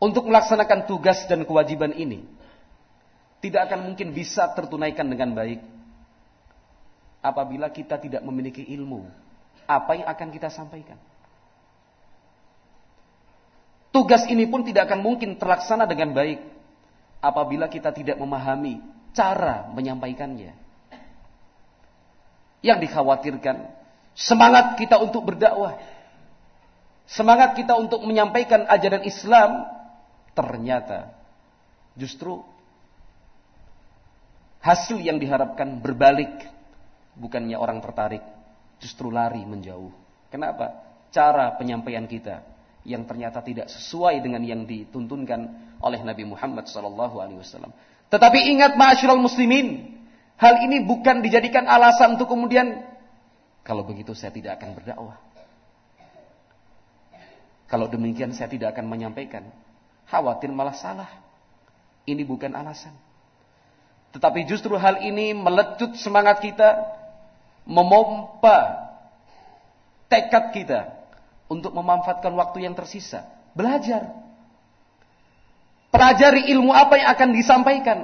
untuk 0.00 0.24
melaksanakan 0.26 0.88
tugas 0.88 1.28
dan 1.28 1.44
kewajiban 1.44 1.92
ini, 1.92 2.24
tidak 3.44 3.68
akan 3.68 3.92
mungkin 3.92 4.16
bisa 4.16 4.48
tertunaikan 4.56 5.04
dengan 5.04 5.36
baik 5.36 5.60
apabila 7.20 7.68
kita 7.68 8.00
tidak 8.00 8.24
memiliki 8.24 8.64
ilmu. 8.64 9.04
Apa 9.68 10.00
yang 10.00 10.08
akan 10.08 10.28
kita 10.32 10.48
sampaikan? 10.48 10.96
Tugas 13.92 14.24
ini 14.30 14.48
pun 14.48 14.64
tidak 14.64 14.88
akan 14.88 15.04
mungkin 15.04 15.36
terlaksana 15.36 15.84
dengan 15.84 16.16
baik 16.16 16.40
apabila 17.20 17.68
kita 17.68 17.92
tidak 17.92 18.16
memahami 18.16 18.80
cara 19.12 19.68
menyampaikannya. 19.74 20.69
Yang 22.60 22.88
dikhawatirkan 22.88 23.56
semangat 24.12 24.76
kita 24.76 25.00
untuk 25.00 25.24
berdakwah, 25.24 25.80
semangat 27.08 27.56
kita 27.56 27.72
untuk 27.80 28.04
menyampaikan 28.04 28.68
ajaran 28.68 29.00
Islam 29.08 29.64
ternyata 30.36 31.10
justru 31.96 32.44
hasil 34.60 35.00
yang 35.00 35.16
diharapkan 35.16 35.80
berbalik 35.80 36.46
bukannya 37.16 37.56
orang 37.56 37.80
tertarik, 37.80 38.22
justru 38.80 39.08
lari 39.08 39.42
menjauh. 39.44 39.92
Kenapa? 40.28 40.84
Cara 41.10 41.56
penyampaian 41.58 42.06
kita 42.06 42.44
yang 42.86 43.04
ternyata 43.04 43.44
tidak 43.44 43.68
sesuai 43.68 44.24
dengan 44.24 44.40
yang 44.40 44.64
dituntunkan 44.64 45.74
oleh 45.80 46.00
Nabi 46.00 46.24
Muhammad 46.24 46.64
wasallam. 47.36 47.72
Tetapi 48.08 48.38
ingat 48.56 48.74
ma'asyiral 48.74 49.20
muslimin, 49.20 49.99
hal 50.40 50.54
ini 50.64 50.80
bukan 50.82 51.20
dijadikan 51.20 51.68
alasan 51.68 52.16
untuk 52.16 52.32
kemudian 52.32 52.80
kalau 53.60 53.84
begitu 53.84 54.16
saya 54.16 54.32
tidak 54.32 54.56
akan 54.58 54.72
berdakwah. 54.72 55.20
Kalau 57.70 57.86
demikian 57.86 58.34
saya 58.34 58.50
tidak 58.50 58.74
akan 58.74 58.90
menyampaikan. 58.90 59.46
Khawatir 60.10 60.50
malah 60.50 60.74
salah. 60.74 61.06
Ini 62.02 62.26
bukan 62.26 62.50
alasan. 62.50 62.90
Tetapi 64.10 64.42
justru 64.50 64.74
hal 64.74 64.98
ini 65.06 65.30
melecut 65.30 65.94
semangat 65.94 66.42
kita 66.42 66.82
memompa 67.62 68.90
tekad 70.10 70.50
kita 70.50 70.80
untuk 71.46 71.70
memanfaatkan 71.70 72.34
waktu 72.34 72.66
yang 72.66 72.74
tersisa. 72.74 73.22
Belajar. 73.54 74.18
Pelajari 75.94 76.50
ilmu 76.50 76.74
apa 76.74 76.98
yang 76.98 77.08
akan 77.14 77.28
disampaikan. 77.30 77.98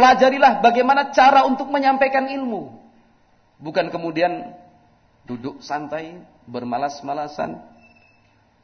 Pelajarilah 0.00 0.64
bagaimana 0.64 1.12
cara 1.12 1.44
untuk 1.44 1.68
menyampaikan 1.68 2.24
ilmu. 2.24 2.72
Bukan 3.60 3.92
kemudian 3.92 4.56
duduk 5.28 5.60
santai, 5.60 6.24
bermalas-malasan, 6.48 7.60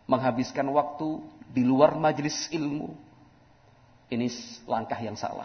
menghabiskan 0.09 0.65
waktu 0.73 1.21
di 1.53 1.61
luar 1.61 1.93
majelis 1.93 2.49
ilmu. 2.49 2.89
Ini 4.09 4.33
langkah 4.65 4.97
yang 4.97 5.13
salah. 5.13 5.45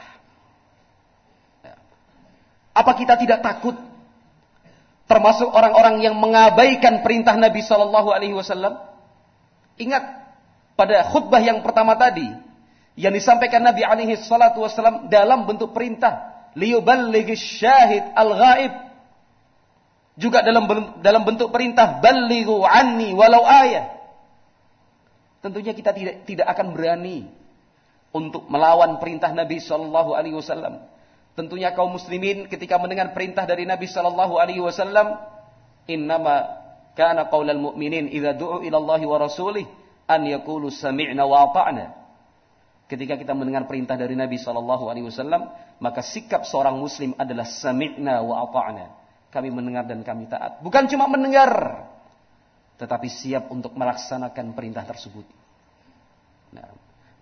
Ya. 1.60 1.76
Apa 2.72 2.96
kita 2.96 3.20
tidak 3.20 3.44
takut 3.44 3.76
termasuk 5.12 5.52
orang-orang 5.52 6.08
yang 6.08 6.16
mengabaikan 6.16 7.04
perintah 7.04 7.36
Nabi 7.36 7.68
Shallallahu 7.68 8.16
Alaihi 8.16 8.32
Wasallam. 8.32 8.80
Ingat 9.76 10.24
pada 10.80 11.04
khutbah 11.12 11.44
yang 11.44 11.60
pertama 11.60 12.00
tadi 12.00 12.32
yang 13.00 13.16
disampaikan 13.16 13.64
Nabi 13.64 13.84
Alaihi 13.88 14.20
Wasallam 14.20 15.08
dalam 15.08 15.48
bentuk 15.48 15.72
perintah 15.72 16.48
liyuballighi 16.58 17.34
syahid 17.40 18.04
al 18.12 18.32
ghaib 18.36 18.74
juga 20.20 20.44
dalam 20.44 20.68
dalam 21.00 21.24
bentuk 21.24 21.50
perintah 21.56 22.04
balighu 22.04 22.62
anni 22.68 23.16
walau 23.16 23.48
ayat. 23.48 24.00
Tentunya 25.42 25.74
kita 25.74 25.96
tidak 25.96 26.28
tidak 26.28 26.48
akan 26.54 26.76
berani 26.78 27.26
untuk 28.12 28.46
melawan 28.52 29.00
perintah 29.02 29.34
Nabi 29.34 29.58
Shallallahu 29.58 30.14
Alaihi 30.14 30.38
Wasallam 30.38 30.92
Tentunya 31.32 31.72
kaum 31.72 31.96
muslimin 31.96 32.52
ketika 32.52 32.76
mendengar 32.76 33.16
perintah 33.16 33.48
dari 33.48 33.64
Nabi 33.64 33.88
sallallahu 33.88 34.36
alaihi 34.36 34.60
wasallam, 34.60 35.16
innama 35.88 36.60
kana 36.92 37.32
qaulal 37.32 37.56
mu'minin 37.56 38.12
idza 38.12 38.36
du'u 38.36 38.60
ila 38.68 38.84
wa 38.84 39.18
rasulih 39.18 39.64
an 40.12 40.28
yaqulu 40.28 40.68
sami'na 40.68 41.24
wa 41.24 41.48
ata'na. 41.48 42.01
Ketika 42.92 43.16
kita 43.16 43.32
mendengar 43.32 43.72
perintah 43.72 43.96
dari 43.96 44.20
Nabi 44.20 44.36
sallallahu 44.36 44.92
alaihi 44.92 45.08
wasallam, 45.08 45.48
maka 45.80 46.04
sikap 46.04 46.44
seorang 46.44 46.76
muslim 46.76 47.16
adalah 47.16 47.48
sami'na 47.48 48.20
wa 48.20 48.44
ata'na. 48.44 48.86
Kami 49.32 49.48
mendengar 49.48 49.88
dan 49.88 50.04
kami 50.04 50.28
taat. 50.28 50.60
Bukan 50.60 50.92
cuma 50.92 51.08
mendengar, 51.08 51.88
tetapi 52.76 53.08
siap 53.08 53.48
untuk 53.48 53.80
melaksanakan 53.80 54.52
perintah 54.52 54.84
tersebut. 54.84 55.24
Nah, 56.52 56.68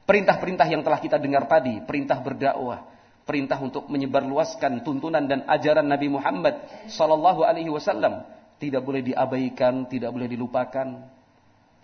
perintah-perintah 0.09 0.65
yang 0.65 0.81
telah 0.81 0.97
kita 0.97 1.21
dengar 1.21 1.45
tadi, 1.45 1.85
perintah 1.85 2.17
berdakwah, 2.17 2.89
perintah 3.29 3.61
untuk 3.61 3.85
menyebarluaskan 3.93 4.81
tuntunan 4.81 5.21
dan 5.29 5.45
ajaran 5.45 5.85
Nabi 5.85 6.09
Muhammad 6.09 6.65
sallallahu 6.89 7.45
alaihi 7.45 7.69
wasallam 7.69 8.25
tidak 8.57 8.81
boleh 8.81 9.05
diabaikan, 9.05 9.85
tidak 9.85 10.09
boleh 10.09 10.25
dilupakan, 10.25 10.97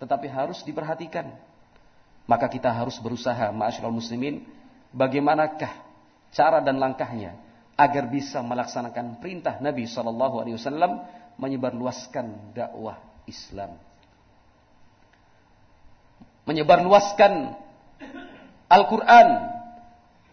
tetapi 0.02 0.26
harus 0.26 0.66
diperhatikan. 0.66 1.45
Maka 2.26 2.50
kita 2.50 2.70
harus 2.70 2.98
berusaha, 2.98 3.54
ma'asyiral 3.54 3.94
muslimin, 3.94 4.42
bagaimanakah 4.90 5.70
cara 6.34 6.58
dan 6.58 6.82
langkahnya 6.82 7.38
agar 7.78 8.10
bisa 8.10 8.42
melaksanakan 8.42 9.22
perintah 9.22 9.62
Nabi 9.62 9.86
sallallahu 9.86 10.42
alaihi 10.42 10.56
wasallam 10.58 11.06
menyebarluaskan 11.38 12.56
dakwah 12.56 12.98
Islam. 13.28 13.78
Menyebarluaskan 16.46 17.32
Al-Quran, 18.66 19.28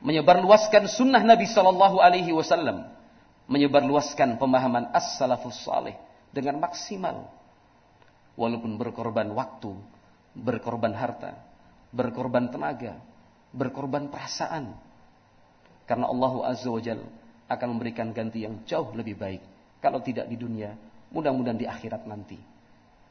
menyebarluaskan 0.01 0.89
sunnah 0.89 1.21
Nabi 1.21 1.45
Sallallahu 1.45 2.01
Alaihi 2.01 2.33
Wasallam, 2.33 2.89
menyebarluaskan 3.45 4.41
pemahaman 4.41 4.89
as-salafus 4.93 5.61
salih 5.61 5.93
dengan 6.33 6.57
maksimal, 6.57 7.29
walaupun 8.33 8.77
berkorban 8.77 9.29
waktu, 9.37 9.73
berkorban 10.33 10.97
harta, 10.97 11.37
berkorban 11.93 12.49
tenaga, 12.49 12.97
berkorban 13.53 14.09
perasaan, 14.09 14.73
karena 15.85 16.09
Allah 16.09 16.33
Azza 16.49 16.67
wa 16.73 16.81
Jal 16.81 16.99
akan 17.47 17.67
memberikan 17.77 18.09
ganti 18.09 18.43
yang 18.43 18.65
jauh 18.65 18.89
lebih 18.97 19.13
baik. 19.13 19.41
Kalau 19.77 20.01
tidak 20.01 20.25
di 20.25 20.39
dunia, 20.39 20.73
mudah-mudahan 21.13 21.59
di 21.59 21.69
akhirat 21.69 22.09
nanti. 22.09 22.39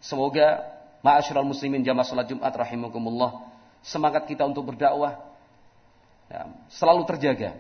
Semoga 0.03 0.66
ma'asyiral 1.07 1.47
muslimin 1.47 1.87
jamaah 1.87 2.03
salat 2.03 2.27
Jumat 2.27 2.51
rahimakumullah 2.51 3.47
semangat 3.87 4.27
kita 4.27 4.42
untuk 4.42 4.75
berdakwah 4.75 5.21
ya, 6.27 6.51
selalu 6.75 7.07
terjaga. 7.07 7.55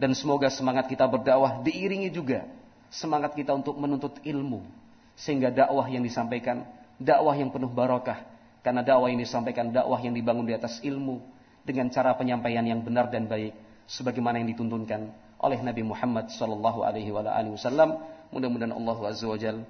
Dan 0.00 0.16
semoga 0.16 0.48
semangat 0.48 0.88
kita 0.88 1.04
berdakwah 1.04 1.60
diiringi 1.60 2.08
juga 2.08 2.48
semangat 2.88 3.36
kita 3.36 3.52
untuk 3.52 3.76
menuntut 3.76 4.16
ilmu. 4.24 4.64
Sehingga 5.12 5.52
dakwah 5.52 5.84
yang 5.92 6.00
disampaikan, 6.00 6.64
dakwah 6.96 7.36
yang 7.36 7.52
penuh 7.52 7.68
barakah. 7.68 8.24
Karena 8.60 8.84
dakwah 8.84 9.08
yang 9.08 9.20
disampaikan, 9.20 9.72
dakwah 9.72 10.00
yang 10.00 10.12
dibangun 10.12 10.44
di 10.44 10.54
atas 10.56 10.80
ilmu. 10.84 11.20
Dengan 11.64 11.92
cara 11.92 12.16
penyampaian 12.16 12.64
yang 12.64 12.80
benar 12.80 13.08
dan 13.08 13.28
baik. 13.28 13.52
Sebagaimana 13.88 14.40
yang 14.40 14.48
dituntunkan 14.52 15.10
oleh 15.40 15.58
Nabi 15.64 15.82
Muhammad 15.82 16.28
Sallallahu 16.28 16.84
Alaihi 16.84 17.10
Wasallam. 17.10 17.96
Mudah-mudahan 18.30 18.70
Allah 18.70 18.96
Azza 19.10 19.26
wa 19.26 19.34
Jal 19.40 19.64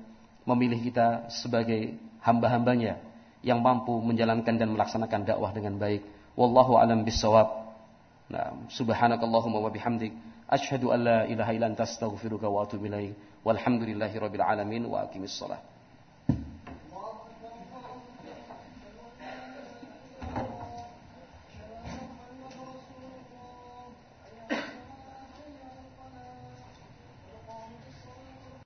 memilih 0.45 0.81
kita 0.83 1.31
sebagai 1.33 1.97
hamba-hambanya 2.21 3.01
yang 3.41 3.65
mampu 3.65 3.97
menjalankan 4.05 4.61
dan 4.61 4.69
melaksanakan 4.77 5.25
dakwah 5.25 5.55
dengan 5.55 5.81
baik. 5.81 6.05
Wallahu 6.37 6.77
alam 6.77 7.07
bisawab. 7.07 7.73
Nah, 8.31 8.69
subhanakallahumma 8.71 9.59
wa 9.59 9.71
bihamdik 9.73 10.13
asyhadu 10.47 10.93
an 10.93 11.01
la 11.03 11.19
ilaha 11.27 11.51
illa 11.57 11.67
anta 11.73 11.89
astaghfiruka 11.89 12.47
wa 12.47 12.67
atubu 12.67 12.87
ilaik. 12.87 13.17
Walhamdulillahirabbil 13.47 14.45
alamin 14.45 14.85
wa 14.87 15.09
aqimis 15.09 15.33
shalah. 15.33 15.59